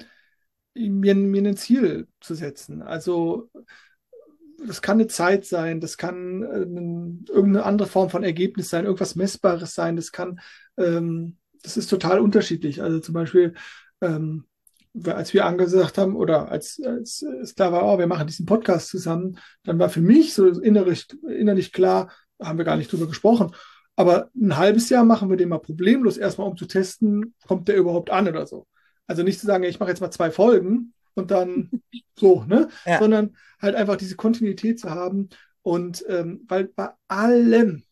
mir, 0.75 1.15
mir 1.15 1.43
ein 1.43 1.57
Ziel 1.57 2.09
zu 2.21 2.35
setzen. 2.35 2.83
Also 2.83 3.51
das 4.67 4.83
kann 4.83 4.97
eine 4.99 5.07
Zeit 5.07 5.45
sein, 5.45 5.81
das 5.81 5.97
kann 5.99 6.43
äh, 6.43 6.63
ein- 6.63 7.25
irgendeine 7.29 7.65
andere 7.65 7.89
Form 7.89 8.11
von 8.11 8.25
Ergebnis 8.25 8.71
sein, 8.71 8.85
irgendwas 8.85 9.15
Messbares 9.15 9.75
sein, 9.75 9.97
das 9.97 10.13
kann, 10.13 10.41
ähm, 10.79 11.37
das 11.63 11.77
ist 11.77 11.89
total 11.89 12.21
unterschiedlich. 12.21 12.83
Also 12.83 13.01
zum 13.01 13.15
Beispiel, 13.15 13.55
ähm, 14.01 14.45
als 15.05 15.35
wir 15.35 15.45
angesagt 15.45 15.99
haben 15.99 16.17
oder 16.17 16.51
als, 16.51 16.81
als 16.85 17.23
es 17.23 17.55
klar 17.55 17.73
war, 17.73 17.85
oh, 17.85 17.99
wir 17.99 18.07
machen 18.07 18.27
diesen 18.27 18.47
Podcast 18.47 18.89
zusammen, 18.89 19.39
dann 19.65 19.79
war 19.79 19.89
für 19.89 20.01
mich 20.01 20.35
so 20.35 20.47
innerlich, 20.47 21.07
innerlich 21.29 21.73
klar, 21.73 22.11
haben 22.41 22.59
wir 22.59 22.65
gar 22.65 22.77
nicht 22.77 22.93
drüber 22.93 23.07
gesprochen. 23.07 23.53
Aber 23.97 24.31
ein 24.35 24.57
halbes 24.57 24.89
Jahr 24.91 25.05
machen 25.05 25.31
wir 25.31 25.37
den 25.37 25.49
mal 25.49 25.59
problemlos, 25.59 26.19
erstmal 26.19 26.49
um 26.49 26.57
zu 26.57 26.67
testen, 26.67 27.35
kommt 27.47 27.69
der 27.69 27.77
überhaupt 27.77 28.11
an 28.11 28.29
oder 28.29 28.47
so. 28.47 28.67
Also 29.07 29.23
nicht 29.23 29.41
zu 29.41 29.47
sagen, 29.47 29.65
ich 29.65 29.81
mache 29.81 29.91
jetzt 29.91 30.01
mal 30.01 30.11
zwei 30.11 30.31
Folgen 30.31 30.93
und 31.15 31.31
dann 31.31 31.71
so, 32.15 32.45
ne? 32.45 32.69
Ja. 32.85 32.99
Sondern 32.99 33.37
halt 33.61 33.75
einfach 33.75 33.97
diese 33.97 34.17
Kontinuität 34.17 34.79
zu 34.79 34.91
haben. 34.91 35.31
Und 35.63 36.05
ähm, 36.09 36.45
weil 36.47 36.65
bei 36.65 36.91
allem, 37.09 37.85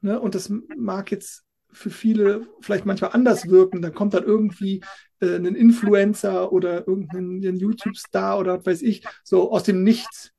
ne, 0.00 0.18
und 0.18 0.34
das 0.34 0.50
mag 0.76 1.10
jetzt 1.10 1.44
für 1.74 1.90
viele 1.90 2.46
vielleicht 2.60 2.86
manchmal 2.86 3.10
anders 3.12 3.48
wirken, 3.48 3.82
dann 3.82 3.94
kommt 3.94 4.14
dann 4.14 4.24
irgendwie 4.24 4.82
äh, 5.20 5.36
ein 5.36 5.54
Influencer 5.54 6.52
oder 6.52 6.86
irgendein 6.88 7.56
YouTube-Star 7.56 8.38
oder 8.38 8.58
was 8.58 8.66
weiß 8.66 8.82
ich, 8.82 9.04
so 9.22 9.50
aus 9.52 9.64
dem 9.64 9.82
Nichts. 9.82 10.30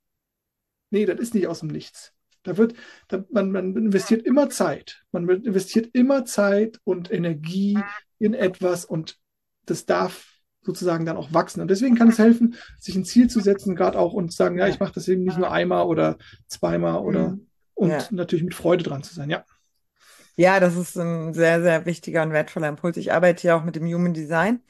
Nee, 0.90 1.06
das 1.06 1.18
ist 1.20 1.34
nicht 1.34 1.46
aus 1.46 1.60
dem 1.60 1.68
Nichts. 1.68 2.12
Da 2.42 2.56
wird, 2.56 2.74
da, 3.08 3.24
man, 3.30 3.50
man 3.50 3.74
investiert 3.76 4.24
immer 4.24 4.48
Zeit. 4.50 5.02
Man 5.12 5.28
investiert 5.28 5.90
immer 5.94 6.24
Zeit 6.24 6.80
und 6.84 7.12
Energie 7.12 7.78
in 8.18 8.34
etwas 8.34 8.84
und 8.84 9.18
das 9.64 9.84
darf 9.84 10.32
sozusagen 10.62 11.06
dann 11.06 11.16
auch 11.16 11.32
wachsen. 11.32 11.60
Und 11.60 11.68
deswegen 11.70 11.96
kann 11.96 12.08
es 12.08 12.18
helfen, 12.18 12.54
sich 12.78 12.94
ein 12.96 13.04
Ziel 13.04 13.28
zu 13.28 13.40
setzen, 13.40 13.74
gerade 13.76 13.98
auch 13.98 14.12
und 14.12 14.30
zu 14.30 14.36
sagen, 14.36 14.58
ja, 14.58 14.68
ich 14.68 14.80
mache 14.80 14.92
das 14.94 15.08
eben 15.08 15.24
nicht 15.24 15.38
nur 15.38 15.50
einmal 15.50 15.86
oder 15.86 16.18
zweimal 16.48 17.00
oder 17.00 17.30
Mhm. 17.30 17.46
und 17.74 17.90
Ja. 17.90 18.04
natürlich 18.10 18.44
mit 18.44 18.54
Freude 18.54 18.84
dran 18.84 19.02
zu 19.02 19.14
sein. 19.14 19.28
Ja. 19.30 19.44
Ja, 20.38 20.60
das 20.60 20.76
ist 20.76 20.96
ein 20.98 21.32
sehr, 21.32 21.62
sehr 21.62 21.86
wichtiger 21.86 22.22
und 22.22 22.32
wertvoller 22.32 22.68
Impuls. 22.68 22.96
Ich 22.98 23.12
arbeite 23.12 23.46
ja 23.46 23.56
auch 23.58 23.64
mit 23.64 23.74
dem 23.76 23.86
Human 23.86 24.12
Design 24.12 24.60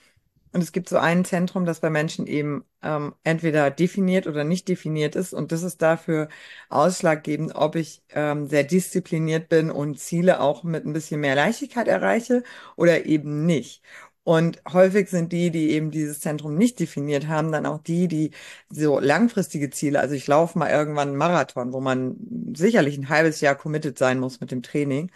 und 0.52 0.62
es 0.62 0.72
gibt 0.72 0.88
so 0.88 0.98
ein 0.98 1.24
Zentrum, 1.24 1.66
das 1.66 1.80
bei 1.80 1.90
Menschen 1.90 2.26
eben 2.26 2.64
ähm, 2.82 3.14
entweder 3.24 3.70
definiert 3.70 4.26
oder 4.28 4.44
nicht 4.44 4.68
definiert 4.68 5.16
ist 5.16 5.34
und 5.34 5.52
das 5.52 5.62
ist 5.64 5.82
dafür 5.82 6.28
ausschlaggebend, 6.70 7.54
ob 7.56 7.76
ich 7.76 8.02
ähm, 8.10 8.48
sehr 8.48 8.64
diszipliniert 8.64 9.48
bin 9.48 9.70
und 9.70 9.98
Ziele 10.00 10.40
auch 10.40 10.64
mit 10.64 10.86
ein 10.86 10.92
bisschen 10.94 11.20
mehr 11.20 11.34
Leichtigkeit 11.36 11.88
erreiche 11.88 12.44
oder 12.76 13.06
eben 13.06 13.46
nicht. 13.46 13.82
Und 14.24 14.62
häufig 14.72 15.08
sind 15.10 15.32
die, 15.32 15.50
die 15.50 15.70
eben 15.72 15.90
dieses 15.90 16.20
Zentrum 16.20 16.56
nicht 16.56 16.80
definiert 16.80 17.28
haben, 17.28 17.52
dann 17.52 17.66
auch 17.66 17.78
die, 17.82 18.08
die 18.08 18.32
so 18.70 19.00
langfristige 19.00 19.70
Ziele, 19.70 20.00
also 20.00 20.14
ich 20.14 20.26
laufe 20.26 20.58
mal 20.58 20.70
irgendwann 20.70 21.08
einen 21.10 21.16
Marathon, 21.18 21.72
wo 21.72 21.80
man 21.80 22.16
sicherlich 22.56 22.98
ein 22.98 23.08
halbes 23.08 23.40
Jahr 23.40 23.54
committed 23.56 23.98
sein 23.98 24.20
muss 24.20 24.40
mit 24.40 24.50
dem 24.52 24.62
Training 24.62 25.10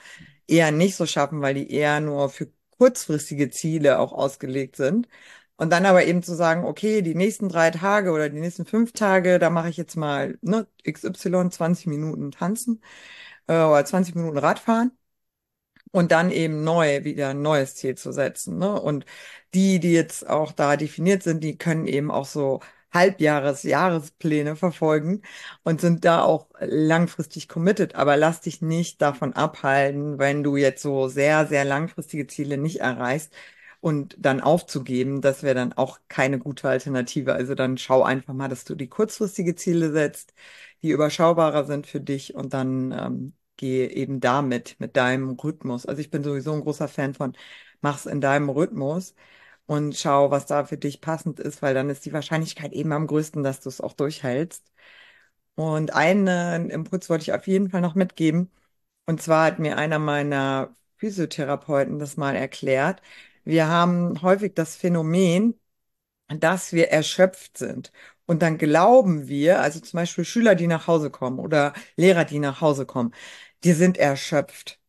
eher 0.51 0.73
nicht 0.73 0.97
so 0.97 1.07
schaffen, 1.07 1.41
weil 1.43 1.55
die 1.55 1.71
eher 1.73 2.01
nur 2.01 2.29
für 2.31 2.49
kurzfristige 2.79 3.51
Ziele 3.51 3.99
auch 3.99 4.13
ausgelegt 4.13 4.77
sind. 4.77 5.09
Und 5.57 5.71
dann 5.71 5.85
aber 5.87 6.05
eben 6.07 6.23
zu 6.23 6.35
sagen, 6.35 6.65
okay, 6.65 7.03
die 7.03 7.15
nächsten 7.15 7.49
drei 7.51 7.71
Tage 7.71 8.13
oder 8.13 8.31
die 8.31 8.41
nächsten 8.41 8.65
fünf 8.67 8.93
Tage, 8.93 9.39
da 9.39 9.51
mache 9.51 9.69
ich 9.69 9.77
jetzt 9.77 9.97
mal 9.97 10.39
ne, 10.43 10.67
XY 10.85 11.51
20 11.51 11.87
Minuten 11.87 12.31
tanzen 12.31 12.83
äh, 13.49 13.55
oder 13.55 13.85
20 13.85 14.15
Minuten 14.15 14.39
Radfahren 14.39 14.93
und 15.93 16.13
dann 16.13 16.31
eben 16.31 16.63
neu 16.65 17.05
wieder 17.05 17.31
ein 17.31 17.43
neues 17.43 17.75
Ziel 17.77 17.97
zu 17.97 18.13
setzen. 18.13 18.59
Ne? 18.59 18.81
Und 18.81 19.05
die, 19.55 19.81
die 19.81 19.93
jetzt 19.93 20.29
auch 20.29 20.53
da 20.53 20.77
definiert 20.77 21.23
sind, 21.23 21.43
die 21.45 21.59
können 21.59 21.87
eben 21.87 22.11
auch 22.11 22.27
so 22.27 22.61
Halbjahres-, 22.93 23.63
Jahrespläne 23.65 24.57
verfolgen 24.57 25.23
und 25.63 25.81
sind 25.81 26.05
da 26.05 26.23
auch 26.23 26.49
langfristig 26.61 27.49
committed. 27.49 27.95
Aber 27.95 28.17
lass 28.17 28.41
dich 28.41 28.63
nicht 28.63 29.01
davon 29.03 29.33
abhalten, 29.35 30.19
wenn 30.19 30.43
du 30.43 30.57
jetzt 30.57 30.83
so 30.83 31.09
sehr, 31.09 31.47
sehr 31.47 31.65
langfristige 31.65 32.27
Ziele 32.27 32.57
nicht 32.59 32.81
erreichst 32.81 33.33
und 33.81 34.17
dann 34.19 34.41
aufzugeben, 34.41 35.21
das 35.23 35.43
wäre 35.43 35.55
dann 35.55 35.73
auch 35.73 36.01
keine 36.09 36.39
gute 36.39 36.69
Alternative. 36.69 37.33
Also 37.35 37.55
dann 37.55 37.79
schau 37.79 38.03
einfach 38.03 38.35
mal, 38.35 38.49
dass 38.49 38.65
du 38.65 38.75
die 38.75 38.89
kurzfristige 38.89 39.55
Ziele 39.57 39.91
setzt, 39.93 40.35
die 40.83 40.91
überschaubarer 40.91 41.65
sind 41.65 41.87
für 41.87 42.01
dich 42.01 42.35
und 42.35 42.53
dann 42.55 42.93
ähm, 42.93 43.33
geh 43.57 43.87
eben 43.87 44.21
damit, 44.21 44.77
mit 44.79 44.97
deinem 44.97 45.31
Rhythmus. 45.31 45.87
Also 45.87 46.01
ich 46.01 46.11
bin 46.11 46.23
sowieso 46.25 46.53
ein 46.53 46.63
großer 46.63 46.89
Fan 46.89 47.15
von, 47.15 47.35
mach's 47.81 48.07
in 48.07 48.21
deinem 48.21 48.49
Rhythmus. 48.51 49.15
Und 49.71 49.97
schau, 49.97 50.33
was 50.33 50.47
da 50.47 50.65
für 50.65 50.77
dich 50.79 51.01
passend 51.01 51.39
ist, 51.39 51.63
weil 51.63 51.75
dann 51.75 51.91
ist 51.91 52.05
die 52.05 52.13
Wahrscheinlichkeit 52.13 52.73
eben 52.73 52.93
am 52.93 53.07
größten, 53.07 53.45
dass 53.45 53.61
du 53.61 53.69
es 53.69 53.81
auch 53.81 53.93
durchhältst. 53.93 54.65
Und 55.55 55.95
einen 55.95 56.71
Impuls 56.71 57.11
wollte 57.11 57.23
ich 57.25 57.33
auf 57.35 57.47
jeden 57.47 57.71
Fall 57.71 57.81
noch 57.81 57.95
mitgeben. 57.95 58.51
Und 59.07 59.23
zwar 59.23 59.47
hat 59.47 59.59
mir 59.61 59.79
einer 59.79 59.99
meiner 60.01 60.75
Physiotherapeuten 60.99 61.99
das 62.01 62.17
mal 62.17 62.37
erklärt. 62.37 63.03
Wir 63.45 63.69
haben 63.69 64.23
häufig 64.23 64.55
das 64.55 64.77
Phänomen, 64.77 65.61
dass 66.29 66.73
wir 66.73 66.91
erschöpft 66.91 67.59
sind. 67.59 67.93
Und 68.27 68.43
dann 68.43 68.59
glauben 68.59 69.29
wir, 69.29 69.61
also 69.63 69.81
zum 69.81 69.99
Beispiel 69.99 70.25
Schüler, 70.25 70.55
die 70.57 70.69
nach 70.69 70.87
Hause 70.89 71.11
kommen 71.11 71.39
oder 71.41 71.75
Lehrer, 71.97 72.25
die 72.25 72.41
nach 72.41 72.61
Hause 72.61 72.87
kommen, 72.87 73.15
die 73.65 73.73
sind 73.75 73.99
erschöpft. 73.99 74.81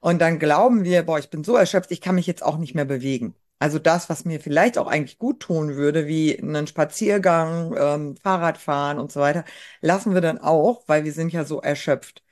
Und 0.00 0.20
dann 0.20 0.38
glauben 0.40 0.84
wir, 0.84 1.04
boah, 1.04 1.18
ich 1.18 1.30
bin 1.30 1.44
so 1.44 1.56
erschöpft, 1.56 1.90
ich 1.92 2.00
kann 2.02 2.16
mich 2.16 2.26
jetzt 2.28 2.44
auch 2.44 2.58
nicht 2.58 2.74
mehr 2.74 2.86
bewegen. 2.86 3.36
Also 3.58 3.78
das, 3.78 4.08
was 4.10 4.24
mir 4.24 4.40
vielleicht 4.40 4.76
auch 4.78 4.86
eigentlich 4.86 5.18
gut 5.18 5.40
tun 5.40 5.76
würde, 5.76 6.06
wie 6.06 6.38
einen 6.38 6.66
Spaziergang, 6.66 7.74
ähm, 7.78 8.16
Fahrradfahren 8.16 8.98
und 8.98 9.10
so 9.12 9.20
weiter, 9.20 9.44
lassen 9.80 10.12
wir 10.14 10.20
dann 10.20 10.38
auch, 10.38 10.84
weil 10.88 11.04
wir 11.04 11.12
sind 11.12 11.32
ja 11.32 11.44
so 11.44 11.60
erschöpft. 11.62 12.22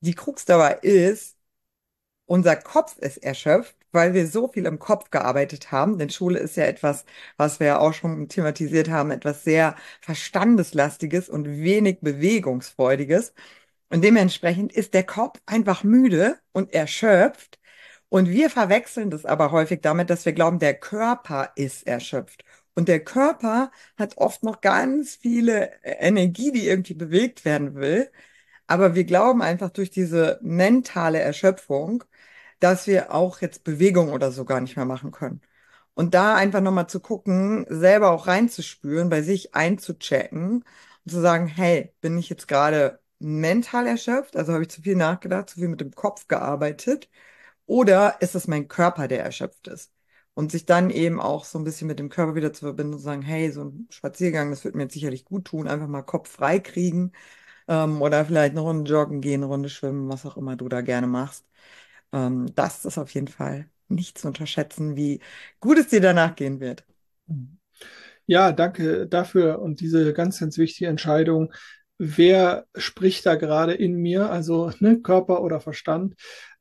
Die 0.00 0.14
Krux 0.14 0.44
dabei 0.46 0.74
ist, 0.82 1.38
unser 2.26 2.56
Kopf 2.56 2.98
ist 2.98 3.18
erschöpft, 3.18 3.76
weil 3.92 4.14
wir 4.14 4.26
so 4.26 4.48
viel 4.48 4.66
im 4.66 4.78
Kopf 4.78 5.10
gearbeitet 5.10 5.70
haben. 5.72 5.98
Denn 5.98 6.10
Schule 6.10 6.38
ist 6.38 6.56
ja 6.56 6.64
etwas, 6.64 7.04
was 7.36 7.60
wir 7.60 7.66
ja 7.68 7.78
auch 7.78 7.92
schon 7.94 8.28
thematisiert 8.28 8.88
haben, 8.90 9.10
etwas 9.10 9.44
sehr 9.44 9.76
Verstandeslastiges 10.00 11.28
und 11.28 11.46
wenig 11.48 12.00
Bewegungsfreudiges. 12.00 13.34
Und 13.90 14.02
dementsprechend 14.04 14.72
ist 14.72 14.94
der 14.94 15.04
Kopf 15.04 15.40
einfach 15.46 15.84
müde 15.84 16.38
und 16.52 16.72
erschöpft. 16.74 17.58
Und 18.12 18.28
wir 18.28 18.50
verwechseln 18.50 19.08
das 19.10 19.24
aber 19.24 19.52
häufig 19.52 19.80
damit, 19.80 20.10
dass 20.10 20.26
wir 20.26 20.34
glauben, 20.34 20.58
der 20.58 20.74
Körper 20.74 21.52
ist 21.56 21.86
erschöpft. 21.86 22.44
Und 22.74 22.88
der 22.88 23.02
Körper 23.02 23.70
hat 23.96 24.18
oft 24.18 24.42
noch 24.42 24.60
ganz 24.60 25.16
viele 25.16 25.72
Energie, 25.82 26.52
die 26.52 26.66
irgendwie 26.68 26.92
bewegt 26.94 27.44
werden 27.46 27.74
will. 27.74 28.10
Aber 28.66 28.94
wir 28.94 29.04
glauben 29.04 29.40
einfach 29.42 29.70
durch 29.70 29.90
diese 29.90 30.38
mentale 30.42 31.20
Erschöpfung, 31.20 32.04
dass 32.60 32.86
wir 32.86 33.14
auch 33.14 33.40
jetzt 33.40 33.64
Bewegung 33.64 34.10
oder 34.12 34.30
so 34.32 34.44
gar 34.44 34.60
nicht 34.60 34.76
mehr 34.76 34.84
machen 34.86 35.10
können. 35.12 35.40
Und 35.94 36.14
da 36.14 36.36
einfach 36.36 36.60
nochmal 36.60 36.88
zu 36.88 37.00
gucken, 37.00 37.66
selber 37.70 38.10
auch 38.12 38.26
reinzuspüren, 38.26 39.08
bei 39.10 39.22
sich 39.22 39.54
einzuchecken 39.54 40.64
und 41.04 41.10
zu 41.10 41.20
sagen, 41.20 41.46
hey, 41.46 41.94
bin 42.02 42.18
ich 42.18 42.28
jetzt 42.30 42.48
gerade 42.48 43.00
mental 43.18 43.86
erschöpft? 43.86 44.36
Also 44.36 44.52
habe 44.52 44.64
ich 44.64 44.70
zu 44.70 44.82
viel 44.82 44.96
nachgedacht, 44.96 45.50
zu 45.50 45.60
viel 45.60 45.68
mit 45.68 45.80
dem 45.80 45.92
Kopf 45.92 46.28
gearbeitet? 46.28 47.08
Oder 47.66 48.20
ist 48.20 48.34
es 48.34 48.48
mein 48.48 48.68
Körper, 48.68 49.08
der 49.08 49.24
erschöpft 49.24 49.68
ist? 49.68 49.92
Und 50.34 50.50
sich 50.50 50.64
dann 50.66 50.90
eben 50.90 51.20
auch 51.20 51.44
so 51.44 51.58
ein 51.58 51.64
bisschen 51.64 51.88
mit 51.88 51.98
dem 51.98 52.08
Körper 52.08 52.34
wieder 52.34 52.52
zu 52.52 52.64
verbinden 52.64 52.94
und 52.94 53.00
sagen, 53.00 53.22
hey, 53.22 53.50
so 53.52 53.64
ein 53.64 53.86
Spaziergang, 53.90 54.50
das 54.50 54.64
wird 54.64 54.74
mir 54.74 54.84
jetzt 54.84 54.94
sicherlich 54.94 55.24
gut 55.26 55.44
tun, 55.46 55.68
einfach 55.68 55.88
mal 55.88 56.02
Kopf 56.02 56.30
frei 56.30 56.58
kriegen. 56.58 57.12
Ähm, 57.68 58.02
oder 58.02 58.24
vielleicht 58.26 58.52
eine 58.52 58.60
Runde 58.60 58.90
joggen 58.90 59.20
gehen, 59.22 59.42
eine 59.42 59.46
Runde 59.46 59.70
schwimmen, 59.70 60.08
was 60.10 60.26
auch 60.26 60.36
immer 60.36 60.56
du 60.56 60.68
da 60.68 60.82
gerne 60.82 61.06
machst. 61.08 61.46
Ähm, 62.12 62.54
das 62.54 62.84
ist 62.84 62.98
auf 62.98 63.10
jeden 63.14 63.28
Fall 63.28 63.70
nicht 63.88 64.18
zu 64.18 64.28
unterschätzen, 64.28 64.96
wie 64.96 65.20
gut 65.60 65.78
es 65.78 65.88
dir 65.88 66.00
danach 66.00 66.34
gehen 66.36 66.60
wird. 66.60 66.86
Ja, 68.26 68.52
danke 68.52 69.06
dafür 69.06 69.60
und 69.60 69.80
diese 69.80 70.12
ganz, 70.12 70.38
ganz 70.40 70.58
wichtige 70.58 70.88
Entscheidung. 70.90 71.52
Wer 71.98 72.66
spricht 72.76 73.26
da 73.26 73.34
gerade 73.36 73.74
in 73.74 73.94
mir, 73.94 74.30
also 74.30 74.70
ne, 74.80 75.00
Körper 75.00 75.42
oder 75.42 75.60
Verstand, 75.60 76.14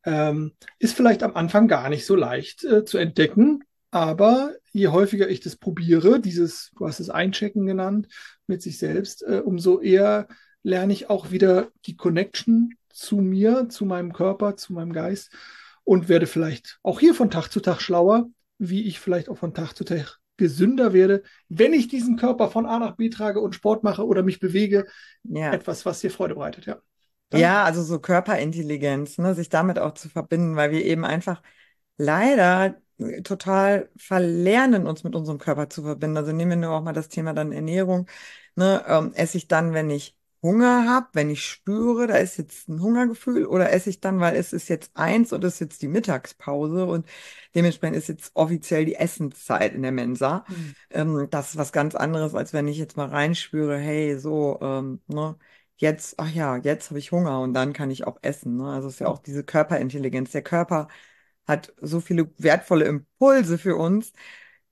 ähm, 0.04 0.54
ist 0.80 0.96
vielleicht 0.96 1.24
am 1.24 1.36
Anfang 1.36 1.68
gar 1.68 1.90
nicht 1.90 2.06
so 2.06 2.16
leicht 2.16 2.64
äh, 2.64 2.86
zu 2.86 2.98
entdecken. 2.98 3.64
Aber 3.92 4.54
je 4.72 4.88
häufiger 4.88 5.30
ich 5.30 5.42
das 5.42 5.58
probiere, 5.58 6.22
dieses, 6.22 6.72
du 6.78 6.88
hast 6.88 7.00
es 7.00 7.10
Einchecken 7.10 7.66
genannt, 7.66 8.08
mit 8.48 8.62
sich 8.62 8.78
selbst, 8.78 9.24
äh, 9.24 9.42
umso 9.44 9.82
eher 9.82 10.28
lerne 10.64 10.94
ich 10.94 11.10
auch 11.10 11.32
wieder 11.32 11.70
die 11.86 11.98
Connection 11.98 12.76
zu 12.90 13.18
mir, 13.18 13.68
zu 13.70 13.86
meinem 13.86 14.14
Körper, 14.14 14.56
zu 14.56 14.74
meinem 14.74 14.94
Geist 14.94 15.32
und 15.84 16.08
werde 16.08 16.28
vielleicht 16.28 16.80
auch 16.84 17.00
hier 17.00 17.14
von 17.14 17.30
Tag 17.30 17.50
zu 17.50 17.60
Tag 17.60 17.82
schlauer, 17.82 18.30
wie 18.58 18.84
ich 18.84 19.00
vielleicht 19.00 19.28
auch 19.28 19.38
von 19.38 19.54
Tag 19.54 19.74
zu 19.74 19.84
Tag 19.84 20.20
gesünder 20.38 20.94
werde, 20.94 21.24
wenn 21.50 21.74
ich 21.74 21.88
diesen 21.88 22.16
Körper 22.16 22.50
von 22.50 22.66
A 22.66 22.80
nach 22.80 22.96
B 22.96 23.10
trage 23.10 23.42
und 23.42 23.56
Sport 23.56 23.84
mache 23.84 24.06
oder 24.06 24.24
mich 24.24 24.40
bewege. 24.40 24.88
Ja. 25.24 25.54
Etwas, 25.54 25.86
was 25.86 26.00
dir 26.00 26.12
Freude 26.12 26.36
bereitet, 26.36 26.66
ja. 26.66 26.82
Ja, 27.34 27.64
also 27.64 27.84
so 27.84 28.00
Körperintelligenz, 28.00 29.18
ne, 29.18 29.36
sich 29.36 29.50
damit 29.50 29.80
auch 29.80 29.94
zu 29.94 30.10
verbinden, 30.10 30.56
weil 30.56 30.72
wir 30.72 30.84
eben 30.86 31.06
einfach 31.06 31.42
leider 31.98 32.82
total 33.24 33.90
verlernen, 33.98 34.86
uns 34.86 35.04
mit 35.04 35.16
unserem 35.16 35.40
Körper 35.40 35.70
zu 35.70 35.82
verbinden. 35.84 36.18
Also 36.18 36.32
nehmen 36.32 36.52
wir 36.52 36.58
nur 36.58 36.72
auch 36.72 36.84
mal 36.84 36.94
das 36.94 37.10
Thema 37.10 37.34
dann 37.34 37.52
Ernährung. 37.52 38.08
Ne, 38.56 38.84
ähm, 38.88 39.14
esse 39.14 39.38
ich 39.38 39.48
dann, 39.48 39.74
wenn 39.74 39.90
ich 39.90 40.16
Hunger 40.44 40.86
habe, 40.90 41.08
wenn 41.14 41.30
ich 41.30 41.46
spüre, 41.46 42.08
da 42.08 42.16
ist 42.16 42.38
jetzt 42.38 42.68
ein 42.68 42.82
Hungergefühl, 42.82 43.46
oder 43.46 43.72
esse 43.72 43.92
ich 43.92 44.00
dann, 44.02 44.20
weil 44.20 44.36
es 44.36 44.54
ist 44.54 44.70
jetzt 44.70 44.92
eins 44.96 45.34
und 45.34 45.44
es 45.44 45.56
ist 45.56 45.60
jetzt 45.60 45.82
die 45.84 45.88
Mittagspause 45.88 46.86
und 46.86 47.06
dementsprechend 47.54 47.98
ist 47.98 48.08
jetzt 48.08 48.32
offiziell 48.34 48.86
die 48.86 48.96
Essenszeit 48.96 49.74
in 49.74 49.84
der 49.84 49.92
Mensa. 49.92 50.44
Mhm. 50.48 50.76
Ähm, 50.90 51.28
das 51.30 51.52
ist 51.52 51.58
was 51.58 51.72
ganz 51.72 51.94
anderes, 51.96 52.34
als 52.34 52.54
wenn 52.54 52.68
ich 52.68 52.78
jetzt 52.78 52.98
mal 52.98 53.08
reinspüre, 53.08 53.78
hey, 53.78 54.18
so, 54.18 54.58
ähm, 54.62 55.00
ne, 55.08 55.36
jetzt, 55.82 56.16
ach 56.20 56.30
ja, 56.32 56.58
jetzt 56.58 56.90
habe 56.92 57.00
ich 57.00 57.12
Hunger 57.12 57.42
und 57.42 57.54
dann 57.54 57.74
kann 57.74 57.92
ich 57.92 58.08
auch 58.08 58.18
essen. 58.22 58.58
Ne? 58.58 58.72
Also 58.72 58.88
es 58.88 58.96
ist 58.96 59.00
ja 59.02 59.08
auch 59.08 59.20
diese 59.20 59.44
Körperintelligenz. 59.44 60.32
Der 60.32 60.44
Körper 60.44 60.88
hat 61.48 61.74
so 61.82 62.00
viele 62.02 62.32
wertvolle 62.38 62.86
Impulse 62.86 63.58
für 63.58 63.76
uns. 63.76 64.14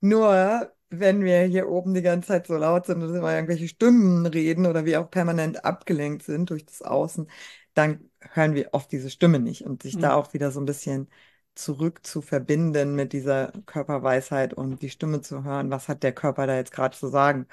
Nur 0.02 0.72
wenn 0.89 1.24
wir 1.24 1.41
hier 1.43 1.69
oben 1.69 1.93
die 1.93 2.02
ganze 2.02 2.30
Zeit 2.30 2.48
so 2.48 2.58
laut 2.58 2.86
sind 2.88 3.04
und 3.04 3.13
immer 3.15 3.34
irgendwelche 3.34 3.67
Stimmen 3.67 4.26
reden 4.26 4.65
oder 4.65 4.86
wir 4.86 5.02
auch 5.02 5.12
permanent 5.12 5.65
abgelenkt 5.65 6.24
sind 6.24 6.50
durch 6.50 6.65
das 6.65 6.82
Außen, 6.82 7.30
dann 7.74 8.10
hören 8.34 8.56
wir 8.56 8.69
oft 8.74 8.91
diese 8.91 9.10
Stimme 9.10 9.39
nicht 9.39 9.63
und 9.65 9.84
sich 9.84 9.95
mhm. 9.95 10.02
da 10.02 10.15
auch 10.15 10.34
wieder 10.34 10.52
so 10.52 10.60
ein 10.60 10.65
bisschen 10.65 11.10
zurück 11.56 12.06
zu 12.06 12.22
verbinden 12.22 12.95
mit 12.95 13.13
dieser 13.13 13.52
Körperweisheit 13.65 14.54
und 14.54 14.82
die 14.82 14.89
Stimme 14.89 15.22
zu 15.22 15.43
hören, 15.43 15.72
was 15.72 15.88
hat 15.88 16.04
der 16.04 16.13
Körper 16.13 16.48
da 16.48 16.56
jetzt 16.56 16.72
gerade 16.72 16.98
zu 16.98 17.08
sagen? 17.08 17.48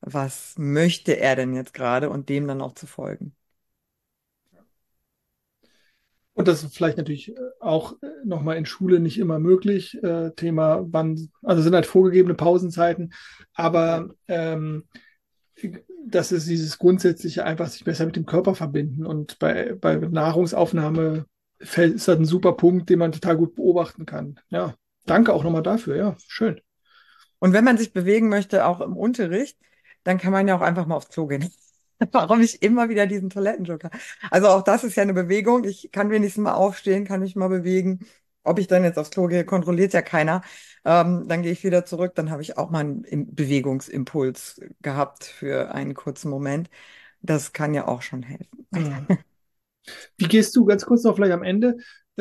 Was 0.00 0.54
möchte 0.58 1.18
er 1.18 1.36
denn 1.36 1.54
jetzt 1.54 1.74
gerade 1.74 2.10
und 2.10 2.28
dem 2.28 2.46
dann 2.46 2.62
auch 2.62 2.72
zu 2.72 2.86
folgen? 2.86 3.34
Und 6.38 6.46
das 6.46 6.62
ist 6.62 6.76
vielleicht 6.76 6.98
natürlich 6.98 7.36
äh, 7.36 7.40
auch 7.58 7.94
äh, 8.00 8.06
nochmal 8.24 8.58
in 8.58 8.64
Schule 8.64 9.00
nicht 9.00 9.18
immer 9.18 9.40
möglich. 9.40 10.00
Äh, 10.04 10.30
Thema, 10.36 10.86
wann, 10.88 11.30
also 11.42 11.62
sind 11.62 11.74
halt 11.74 11.86
vorgegebene 11.86 12.36
Pausenzeiten, 12.36 13.12
aber 13.54 14.10
ähm, 14.28 14.84
das 16.06 16.30
ist 16.30 16.48
dieses 16.48 16.78
grundsätzliche 16.78 17.44
einfach 17.44 17.66
sich 17.66 17.82
besser 17.82 18.06
mit 18.06 18.14
dem 18.14 18.24
Körper 18.24 18.54
verbinden. 18.54 19.04
Und 19.04 19.40
bei, 19.40 19.74
bei 19.74 19.96
Nahrungsaufnahme 19.96 21.26
ist 21.58 22.06
das 22.06 22.08
ein 22.08 22.24
super 22.24 22.52
Punkt, 22.52 22.88
den 22.88 23.00
man 23.00 23.10
total 23.10 23.36
gut 23.36 23.56
beobachten 23.56 24.06
kann. 24.06 24.38
Ja, 24.48 24.76
danke 25.06 25.32
auch 25.32 25.42
nochmal 25.42 25.64
dafür. 25.64 25.96
Ja, 25.96 26.16
schön. 26.28 26.60
Und 27.40 27.52
wenn 27.52 27.64
man 27.64 27.78
sich 27.78 27.92
bewegen 27.92 28.28
möchte, 28.28 28.64
auch 28.64 28.80
im 28.80 28.96
Unterricht, 28.96 29.58
dann 30.08 30.16
kann 30.16 30.32
man 30.32 30.48
ja 30.48 30.56
auch 30.56 30.62
einfach 30.62 30.86
mal 30.86 30.96
aufs 30.96 31.10
Klo 31.10 31.26
gehen. 31.26 31.50
warum 32.12 32.40
ich 32.40 32.62
immer 32.62 32.88
wieder 32.88 33.06
diesen 33.06 33.28
Toilettenjoker. 33.28 33.90
Also 34.30 34.48
auch 34.48 34.62
das 34.62 34.82
ist 34.82 34.96
ja 34.96 35.02
eine 35.02 35.12
Bewegung. 35.12 35.64
Ich 35.64 35.90
kann 35.92 36.10
wenigstens 36.10 36.44
mal 36.44 36.54
aufstehen, 36.54 37.04
kann 37.04 37.20
mich 37.20 37.36
mal 37.36 37.48
bewegen. 37.48 38.06
Ob 38.42 38.58
ich 38.58 38.68
dann 38.68 38.84
jetzt 38.84 38.98
aufs 38.98 39.10
Klo 39.10 39.26
gehe, 39.26 39.44
kontrolliert 39.44 39.92
ja 39.92 40.00
keiner. 40.00 40.40
Ähm, 40.86 41.28
dann 41.28 41.42
gehe 41.42 41.52
ich 41.52 41.62
wieder 41.62 41.84
zurück. 41.84 42.14
Dann 42.14 42.30
habe 42.30 42.40
ich 42.40 42.56
auch 42.56 42.70
mal 42.70 42.80
einen 42.80 43.34
Bewegungsimpuls 43.34 44.62
gehabt 44.80 45.24
für 45.24 45.74
einen 45.74 45.92
kurzen 45.92 46.30
Moment. 46.30 46.70
Das 47.20 47.52
kann 47.52 47.74
ja 47.74 47.86
auch 47.86 48.00
schon 48.00 48.22
helfen. 48.22 48.66
Wie 50.16 50.28
gehst 50.28 50.56
du 50.56 50.64
ganz 50.64 50.86
kurz 50.86 51.02
noch 51.02 51.16
vielleicht 51.16 51.32
am 51.32 51.42
Ende? 51.42 51.76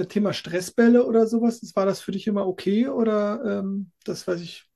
Thema 0.09 0.33
Stressbälle 0.33 1.05
oder 1.05 1.25
sowas, 1.25 1.61
war 1.75 1.85
das 1.85 2.01
für 2.01 2.11
dich 2.11 2.27
immer 2.27 2.45
okay 2.45 2.87
oder 2.87 3.59
ähm, 3.59 3.91
das 4.03 4.27
weiß 4.27 4.41
ich, 4.41 4.66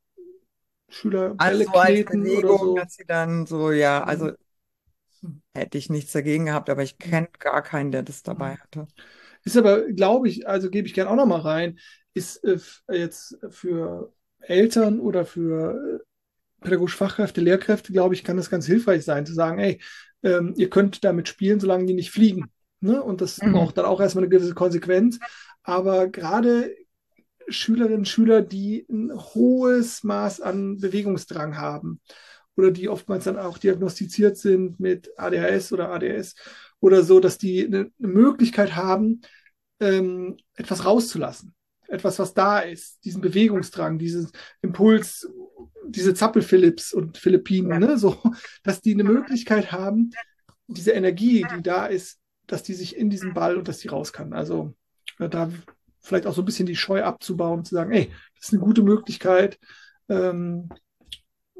Schüler 0.91 1.35
Bälle 1.35 1.39
also 1.39 1.71
kneten 1.71 2.21
als 2.21 2.29
Bewegung, 2.29 2.49
oder 2.49 2.57
so? 2.57 2.75
dass 2.75 2.93
sie 2.93 3.05
dann 3.05 3.45
so, 3.45 3.71
ja, 3.71 4.03
also 4.03 4.25
mhm 4.25 4.35
hätte 5.53 5.77
ich 5.77 5.89
nichts 5.89 6.11
dagegen 6.11 6.45
gehabt, 6.45 6.69
aber 6.69 6.83
ich 6.83 6.97
kenne 6.97 7.27
gar 7.39 7.61
keinen, 7.61 7.91
der 7.91 8.03
das 8.03 8.23
dabei 8.23 8.55
hatte. 8.55 8.87
Ist 9.43 9.57
aber, 9.57 9.83
glaube 9.91 10.27
ich, 10.27 10.47
also 10.47 10.69
gebe 10.69 10.87
ich 10.87 10.93
gerne 10.93 11.09
auch 11.09 11.15
noch 11.15 11.25
mal 11.25 11.41
rein, 11.41 11.79
ist 12.13 12.43
äh, 12.43 12.57
jetzt 12.91 13.37
für 13.49 14.13
Eltern 14.39 14.99
oder 14.99 15.25
für 15.25 15.99
äh, 16.01 16.63
pädagogische 16.63 16.97
Fachkräfte, 16.97 17.41
Lehrkräfte, 17.41 17.91
glaube 17.91 18.13
ich, 18.13 18.23
kann 18.23 18.37
das 18.37 18.49
ganz 18.49 18.65
hilfreich 18.65 19.03
sein, 19.03 19.25
zu 19.25 19.33
sagen, 19.33 19.59
ey, 19.59 19.81
ähm, 20.23 20.53
ihr 20.57 20.69
könnt 20.69 21.03
damit 21.03 21.27
spielen, 21.27 21.59
solange 21.59 21.85
die 21.85 21.93
nicht 21.93 22.11
fliegen. 22.11 22.51
Ne? 22.79 23.01
Und 23.01 23.21
das 23.21 23.41
mhm. 23.41 23.53
braucht 23.53 23.77
dann 23.77 23.85
auch 23.85 23.99
erstmal 23.99 24.23
eine 24.23 24.29
gewisse 24.29 24.53
Konsequenz. 24.53 25.19
Aber 25.63 26.07
gerade 26.07 26.75
Schülerinnen 27.51 27.99
und 27.99 28.07
Schüler, 28.07 28.41
die 28.41 28.85
ein 28.89 29.11
hohes 29.13 30.03
Maß 30.03 30.41
an 30.41 30.79
Bewegungsdrang 30.79 31.57
haben 31.57 31.99
oder 32.55 32.71
die 32.71 32.89
oftmals 32.89 33.25
dann 33.25 33.37
auch 33.37 33.57
diagnostiziert 33.57 34.37
sind 34.37 34.79
mit 34.79 35.11
ADHS 35.17 35.73
oder 35.73 35.89
ADS 35.91 36.35
oder 36.79 37.03
so, 37.03 37.19
dass 37.19 37.37
die 37.37 37.65
eine, 37.65 37.91
Möglichkeit 37.97 38.75
haben, 38.75 39.21
ähm, 39.79 40.37
etwas 40.55 40.85
rauszulassen. 40.85 41.53
etwas, 41.87 42.19
was 42.19 42.33
da 42.33 42.59
ist, 42.59 43.03
diesen 43.03 43.19
Bewegungsdrang, 43.19 43.99
diesen 43.99 44.31
Impuls, 44.61 45.29
diese 45.85 46.13
Zappel-Philipps 46.13 46.93
und 46.93 47.17
Philippinen, 47.17 47.79
ne, 47.79 47.97
so, 47.97 48.17
dass 48.63 48.81
die 48.81 48.93
eine 48.93 49.03
Möglichkeit 49.03 49.73
haben, 49.73 50.11
diese 50.67 50.91
Energie, 50.91 51.45
die 51.53 51.61
da 51.61 51.87
ist, 51.87 52.19
dass 52.47 52.63
die 52.63 52.75
sich 52.75 52.95
in 52.95 53.09
diesen 53.09 53.33
Ball 53.33 53.57
und 53.57 53.67
dass 53.67 53.79
die 53.79 53.89
raus 53.89 54.13
kann. 54.13 54.31
Also 54.31 54.73
äh, 55.19 55.27
da 55.27 55.51
vielleicht 56.01 56.27
auch 56.27 56.33
so 56.33 56.41
ein 56.41 56.45
bisschen 56.45 56.65
die 56.65 56.75
Scheu 56.75 57.03
abzubauen, 57.03 57.65
zu 57.65 57.75
sagen, 57.75 57.91
ey, 57.91 58.11
das 58.35 58.47
ist 58.47 58.53
eine 58.53 58.61
gute 58.61 58.83
Möglichkeit, 58.83 59.59
ähm, 60.09 60.69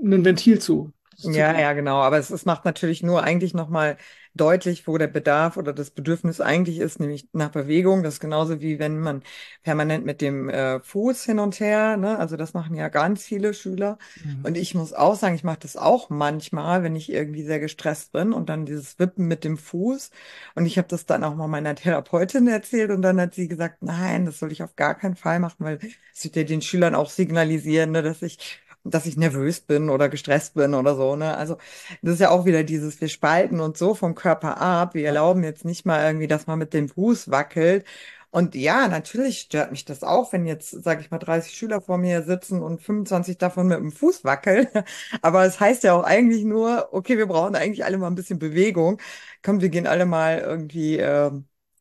ein 0.01 0.25
Ventil 0.25 0.59
zu. 0.59 0.91
Ja, 1.17 1.57
ja, 1.59 1.73
genau. 1.73 1.97
Aber 2.01 2.17
es, 2.17 2.31
es 2.31 2.45
macht 2.45 2.65
natürlich 2.65 3.03
nur 3.03 3.23
eigentlich 3.23 3.53
nochmal 3.53 3.97
deutlich, 4.33 4.87
wo 4.87 4.97
der 4.97 5.07
Bedarf 5.07 5.57
oder 5.57 5.73
das 5.73 5.91
Bedürfnis 5.91 6.39
eigentlich 6.39 6.79
ist, 6.79 6.99
nämlich 6.99 7.27
nach 7.33 7.49
Bewegung. 7.49 8.03
Das 8.03 8.15
ist 8.15 8.19
genauso 8.19 8.61
wie 8.61 8.79
wenn 8.79 8.99
man 8.99 9.23
permanent 9.63 10.05
mit 10.05 10.21
dem 10.21 10.49
äh, 10.49 10.79
Fuß 10.79 11.25
hin 11.25 11.39
und 11.39 11.59
her, 11.59 11.97
ne? 11.97 12.17
Also 12.17 12.37
das 12.37 12.53
machen 12.53 12.75
ja 12.75 12.89
ganz 12.89 13.23
viele 13.23 13.53
Schüler. 13.53 13.97
Mhm. 14.23 14.45
Und 14.45 14.57
ich 14.57 14.73
muss 14.75 14.93
auch 14.93 15.15
sagen, 15.15 15.35
ich 15.35 15.43
mache 15.43 15.59
das 15.61 15.75
auch 15.75 16.09
manchmal, 16.09 16.83
wenn 16.83 16.95
ich 16.95 17.11
irgendwie 17.11 17.43
sehr 17.43 17.59
gestresst 17.59 18.11
bin 18.13 18.33
und 18.33 18.49
dann 18.49 18.65
dieses 18.65 18.99
Wippen 18.99 19.27
mit 19.27 19.43
dem 19.43 19.57
Fuß. 19.57 20.11
Und 20.55 20.65
ich 20.65 20.77
habe 20.77 20.87
das 20.87 21.05
dann 21.05 21.23
auch 21.23 21.35
mal 21.35 21.47
meiner 21.47 21.75
Therapeutin 21.75 22.47
erzählt 22.47 22.91
und 22.91 23.01
dann 23.01 23.19
hat 23.19 23.33
sie 23.33 23.47
gesagt, 23.47 23.83
nein, 23.83 24.25
das 24.25 24.39
soll 24.39 24.51
ich 24.51 24.63
auf 24.63 24.75
gar 24.75 24.95
keinen 24.95 25.15
Fall 25.15 25.39
machen, 25.39 25.65
weil 25.65 25.79
es 26.13 26.23
wird 26.23 26.35
ja 26.35 26.43
den 26.43 26.61
Schülern 26.61 26.95
auch 26.95 27.09
signalisieren, 27.09 27.91
ne, 27.91 28.01
dass 28.01 28.21
ich 28.21 28.61
dass 28.83 29.05
ich 29.05 29.17
nervös 29.17 29.61
bin 29.61 29.89
oder 29.89 30.09
gestresst 30.09 30.53
bin 30.55 30.73
oder 30.73 30.95
so, 30.95 31.15
ne? 31.15 31.37
Also, 31.37 31.57
das 32.01 32.15
ist 32.15 32.19
ja 32.21 32.29
auch 32.29 32.45
wieder 32.45 32.63
dieses, 32.63 32.99
wir 33.01 33.09
spalten 33.09 33.59
uns 33.59 33.79
so 33.79 33.93
vom 33.95 34.15
Körper 34.15 34.59
ab. 34.61 34.93
Wir 34.95 35.05
erlauben 35.05 35.43
jetzt 35.43 35.65
nicht 35.65 35.85
mal 35.85 36.05
irgendwie, 36.05 36.27
dass 36.27 36.47
man 36.47 36.59
mit 36.59 36.73
dem 36.73 36.89
Fuß 36.89 37.29
wackelt. 37.31 37.85
Und 38.31 38.55
ja, 38.55 38.87
natürlich 38.87 39.41
stört 39.41 39.71
mich 39.71 39.83
das 39.83 40.03
auch, 40.03 40.31
wenn 40.31 40.45
jetzt, 40.45 40.69
sage 40.83 41.01
ich 41.01 41.11
mal, 41.11 41.17
30 41.19 41.53
Schüler 41.53 41.81
vor 41.81 41.97
mir 41.97 42.23
sitzen 42.23 42.61
und 42.61 42.81
25 42.81 43.37
davon 43.37 43.67
mit 43.67 43.77
dem 43.79 43.91
Fuß 43.91 44.23
wackeln. 44.23 44.67
Aber 45.21 45.45
es 45.45 45.59
heißt 45.59 45.83
ja 45.83 45.93
auch 45.93 46.03
eigentlich 46.03 46.45
nur, 46.45 46.89
okay, 46.93 47.17
wir 47.17 47.25
brauchen 47.27 47.55
eigentlich 47.55 47.83
alle 47.83 47.97
mal 47.97 48.07
ein 48.07 48.15
bisschen 48.15 48.39
Bewegung. 48.39 48.99
Komm, 49.43 49.59
wir 49.61 49.69
gehen 49.69 49.85
alle 49.87 50.05
mal 50.05 50.39
irgendwie 50.39 50.97
äh, 50.97 51.31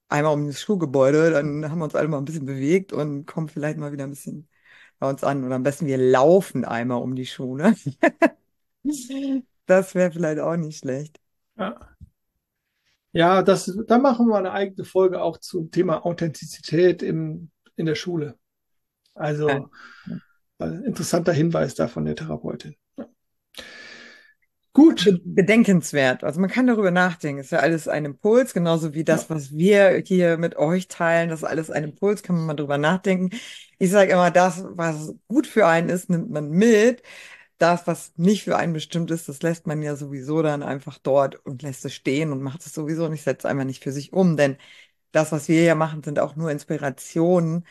einmal 0.09 0.33
um 0.35 0.47
das 0.47 0.61
Schulgebäude, 0.61 1.31
dann 1.31 1.71
haben 1.71 1.79
wir 1.79 1.85
uns 1.85 1.95
alle 1.95 2.09
mal 2.09 2.19
ein 2.19 2.25
bisschen 2.25 2.47
bewegt 2.47 2.93
und 2.93 3.27
kommen 3.27 3.49
vielleicht 3.49 3.79
mal 3.79 3.93
wieder 3.93 4.05
ein 4.05 4.11
bisschen 4.11 4.49
bei 5.01 5.11
uns 5.11 5.25
an. 5.25 5.43
Und 5.43 5.53
am 5.53 5.65
besten 5.65 5.87
wir 5.87 5.99
laufen 5.99 6.65
einmal 6.65 7.03
um 7.03 7.17
die 7.17 7.27
Schule. 7.27 7.75
Das 9.67 9.95
wäre 9.95 10.11
vielleicht 10.11 10.41
auch 10.41 10.57
nicht 10.57 10.79
schlecht. 10.79 11.21
Ja, 11.57 11.79
ja 13.13 13.43
das, 13.43 13.73
da 13.87 13.99
machen 13.99 14.27
wir 14.27 14.39
eine 14.39 14.53
eigene 14.53 14.85
Folge 14.85 15.23
auch 15.23 15.39
zum 15.39 15.71
Thema 15.71 16.05
Authentizität 16.05 17.03
im, 17.03 17.51
in 17.77 17.87
der 17.87 17.95
Schule. 17.95 18.37
Also 19.15 19.49
ja. 19.49 20.67
interessanter 20.67 21.33
Hinweis 21.33 21.75
da 21.75 21.87
von 21.87 22.05
der 22.05 22.17
Therapeutin. 22.17 22.75
Gut. 24.73 25.21
Bedenkenswert. 25.25 26.23
Also 26.23 26.41
man 26.41 26.49
kann 26.49 26.67
darüber 26.67 26.93
nachdenken. 26.93 27.41
ist 27.41 27.51
ja 27.51 27.59
alles 27.59 27.89
ein 27.89 28.05
Impuls, 28.05 28.55
genauso 28.55 28.95
wie 28.95 29.03
das, 29.03 29.29
ja. 29.29 29.35
was 29.35 29.53
wir 29.53 30.03
hier 30.07 30.39
mit 30.39 30.57
euch 30.57 30.87
teilen. 30.87 31.29
Das 31.29 31.41
ist 31.41 31.49
alles 31.49 31.71
ein 31.71 31.85
Impuls, 31.85 32.23
kann 32.23 32.37
man 32.37 32.47
mal 32.47 32.55
drüber 32.55 32.79
nachdenken. 32.79 33.37
Ich 33.79 33.91
sage 33.91 34.13
immer, 34.13 34.31
das, 34.31 34.65
was 34.71 35.15
gut 35.27 35.47
für 35.47 35.67
einen 35.67 35.89
ist, 35.89 36.09
nimmt 36.09 36.31
man 36.31 36.51
mit. 36.51 37.03
Das, 37.59 37.87
was 37.87 38.13
nicht 38.17 38.45
für 38.45 38.57
einen 38.57 38.73
bestimmt 38.73 39.11
ist, 39.11 39.29
das 39.29 39.43
lässt 39.43 39.67
man 39.67 39.83
ja 39.83 39.97
sowieso 39.97 40.41
dann 40.43 40.63
einfach 40.63 40.99
dort 40.99 41.45
und 41.45 41.63
lässt 41.63 41.85
es 41.85 41.93
stehen 41.95 42.33
und 42.33 42.41
macht 42.43 42.65
es 42.65 42.73
sowieso 42.73 43.09
nicht, 43.09 43.23
setzt 43.23 43.45
einfach 43.47 43.65
nicht 43.65 43.83
für 43.83 43.93
sich 43.93 44.13
um. 44.13 44.37
Denn 44.37 44.57
das, 45.13 45.33
was 45.33 45.49
wir 45.49 45.61
hier 45.61 45.75
machen, 45.75 46.03
sind 46.03 46.19
auch 46.21 46.37
nur 46.37 46.51
Inspirationen, 46.51 47.67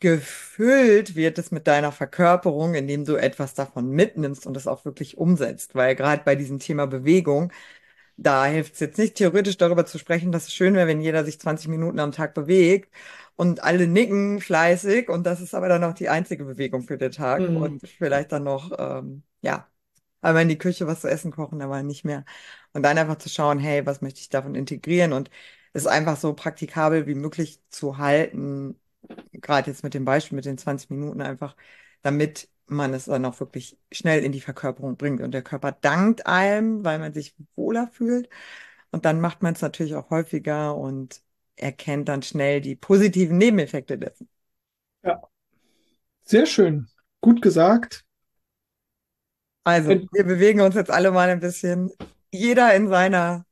gefüllt 0.00 1.16
wird 1.16 1.38
es 1.38 1.50
mit 1.50 1.66
deiner 1.66 1.92
Verkörperung, 1.92 2.74
indem 2.74 3.04
du 3.04 3.16
etwas 3.16 3.54
davon 3.54 3.90
mitnimmst 3.90 4.46
und 4.46 4.56
es 4.56 4.66
auch 4.66 4.84
wirklich 4.84 5.16
umsetzt. 5.18 5.74
Weil 5.74 5.96
gerade 5.96 6.22
bei 6.24 6.36
diesem 6.36 6.58
Thema 6.58 6.86
Bewegung, 6.86 7.52
da 8.16 8.46
hilft 8.46 8.74
es 8.74 8.80
jetzt 8.80 8.98
nicht 8.98 9.16
theoretisch 9.16 9.56
darüber 9.58 9.86
zu 9.86 9.98
sprechen, 9.98 10.32
dass 10.32 10.46
es 10.48 10.54
schön 10.54 10.74
wäre, 10.74 10.86
wenn 10.88 11.00
jeder 11.00 11.24
sich 11.24 11.40
20 11.40 11.68
Minuten 11.68 11.98
am 12.00 12.12
Tag 12.12 12.34
bewegt 12.34 12.94
und 13.36 13.62
alle 13.62 13.86
nicken 13.88 14.40
fleißig 14.40 15.08
und 15.10 15.24
das 15.26 15.40
ist 15.40 15.54
aber 15.54 15.68
dann 15.68 15.84
auch 15.84 15.94
die 15.94 16.08
einzige 16.08 16.44
Bewegung 16.44 16.82
für 16.82 16.98
den 16.98 17.12
Tag 17.12 17.40
mhm. 17.48 17.56
und 17.58 17.88
vielleicht 17.88 18.32
dann 18.32 18.44
noch, 18.44 18.72
ähm, 18.78 19.22
ja, 19.42 19.68
einmal 20.22 20.42
in 20.42 20.48
die 20.48 20.58
Küche 20.58 20.86
was 20.86 21.02
zu 21.02 21.08
essen 21.08 21.30
kochen, 21.30 21.62
aber 21.62 21.82
nicht 21.82 22.04
mehr. 22.04 22.24
Und 22.72 22.82
dann 22.82 22.98
einfach 22.98 23.18
zu 23.18 23.28
schauen, 23.28 23.58
hey, 23.58 23.86
was 23.86 24.00
möchte 24.02 24.20
ich 24.20 24.28
davon 24.30 24.54
integrieren 24.54 25.12
und 25.12 25.30
es 25.72 25.86
einfach 25.86 26.16
so 26.16 26.34
praktikabel 26.34 27.06
wie 27.06 27.14
möglich 27.14 27.60
zu 27.70 27.98
halten, 27.98 28.80
gerade 29.32 29.70
jetzt 29.70 29.84
mit 29.84 29.94
dem 29.94 30.04
Beispiel 30.04 30.36
mit 30.36 30.44
den 30.44 30.58
20 30.58 30.90
Minuten 30.90 31.20
einfach, 31.20 31.56
damit 32.02 32.48
man 32.66 32.94
es 32.94 33.06
dann 33.06 33.24
auch 33.24 33.38
wirklich 33.40 33.78
schnell 33.92 34.24
in 34.24 34.32
die 34.32 34.40
Verkörperung 34.40 34.96
bringt. 34.96 35.20
Und 35.20 35.32
der 35.32 35.42
Körper 35.42 35.72
dankt 35.72 36.26
einem, 36.26 36.84
weil 36.84 36.98
man 36.98 37.14
sich 37.14 37.34
wohler 37.54 37.88
fühlt. 37.92 38.28
Und 38.90 39.04
dann 39.04 39.20
macht 39.20 39.42
man 39.42 39.54
es 39.54 39.62
natürlich 39.62 39.94
auch 39.94 40.10
häufiger 40.10 40.76
und 40.76 41.22
erkennt 41.56 42.08
dann 42.08 42.22
schnell 42.22 42.60
die 42.60 42.76
positiven 42.76 43.38
Nebeneffekte 43.38 43.98
dessen. 43.98 44.28
Ja, 45.02 45.22
sehr 46.24 46.46
schön. 46.46 46.88
Gut 47.20 47.40
gesagt. 47.40 48.04
Also, 49.64 49.90
wir 50.12 50.24
bewegen 50.24 50.60
uns 50.60 50.74
jetzt 50.74 50.90
alle 50.90 51.10
mal 51.10 51.28
ein 51.28 51.40
bisschen, 51.40 51.90
jeder 52.30 52.74
in 52.74 52.88
seiner 52.88 53.45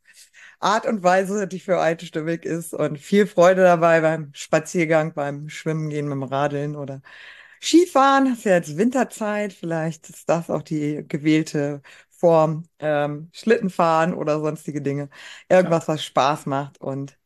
Art 0.61 0.87
und 0.87 1.03
Weise, 1.03 1.47
die 1.47 1.61
für 1.61 1.81
einstimmig 1.81 2.45
ist 2.45 2.75
und 2.75 2.99
viel 2.99 3.27
Freude 3.27 3.63
dabei 3.63 4.01
beim 4.01 4.31
Spaziergang, 4.35 5.15
beim 5.15 5.49
Schwimmen 5.49 5.91
gehen, 5.91 6.09
beim 6.09 6.23
Radeln 6.23 6.77
oder 6.77 7.03
Skifahren. 7.61 8.27
Das 8.27 8.39
ist 8.39 8.45
ja 8.45 8.53
jetzt 8.55 8.77
Winterzeit, 8.77 9.53
vielleicht 9.53 10.11
ist 10.11 10.29
das 10.29 10.51
auch 10.51 10.63
die 10.63 11.05
gewählte 11.09 11.83
Form. 12.11 12.65
Ähm, 12.79 13.29
Schlittenfahren 13.33 14.15
oder 14.15 14.41
sonstige 14.41 14.81
Dinge. 14.81 15.11
Irgendwas, 15.49 15.89
was 15.89 16.05
Spaß 16.05 16.47
macht 16.47 16.81
und 16.81 17.19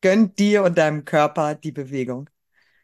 gönnt 0.00 0.38
dir 0.38 0.62
und 0.62 0.78
deinem 0.78 1.04
Körper 1.04 1.54
die 1.54 1.72
Bewegung. 1.72 2.30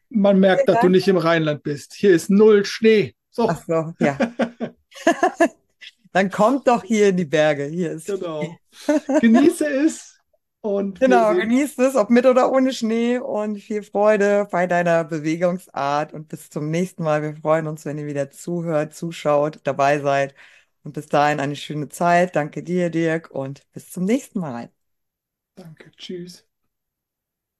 Man 0.08 0.40
merkt, 0.40 0.68
dass 0.68 0.80
du 0.80 0.88
nicht 0.88 1.08
im 1.08 1.16
Rheinland 1.16 1.62
bist. 1.62 1.94
Hier 1.94 2.10
ist 2.10 2.30
null 2.30 2.64
Schnee. 2.64 3.14
So. 3.30 3.48
Ach 3.48 3.62
so, 3.66 3.92
ja. 4.00 4.16
Dann 6.12 6.30
kommt 6.30 6.68
doch 6.68 6.84
hier 6.84 7.08
in 7.10 7.16
die 7.16 7.24
Berge. 7.24 7.64
Hier 7.66 7.92
ist 7.92 8.06
genau. 8.06 8.58
Genieße 9.20 9.66
es 9.66 10.18
und 10.60 10.98
genau, 11.00 11.34
genieße 11.34 11.84
es, 11.86 11.94
ob 11.96 12.10
mit 12.10 12.26
oder 12.26 12.50
ohne 12.52 12.72
Schnee 12.72 13.18
und 13.18 13.58
viel 13.58 13.82
Freude 13.82 14.48
bei 14.50 14.66
deiner 14.66 15.04
Bewegungsart 15.04 16.12
und 16.12 16.28
bis 16.28 16.50
zum 16.50 16.70
nächsten 16.70 17.02
Mal. 17.02 17.22
Wir 17.22 17.36
freuen 17.36 17.66
uns, 17.66 17.84
wenn 17.84 17.98
ihr 17.98 18.06
wieder 18.06 18.30
zuhört, 18.30 18.94
zuschaut, 18.94 19.60
dabei 19.64 20.00
seid 20.00 20.34
und 20.82 20.92
bis 20.92 21.06
dahin 21.06 21.40
eine 21.40 21.56
schöne 21.56 21.88
Zeit. 21.88 22.34
Danke 22.36 22.62
dir, 22.62 22.90
Dirk 22.90 23.30
und 23.30 23.62
bis 23.72 23.90
zum 23.90 24.04
nächsten 24.04 24.40
Mal. 24.40 24.70
Danke, 25.54 25.90
tschüss. 25.96 26.46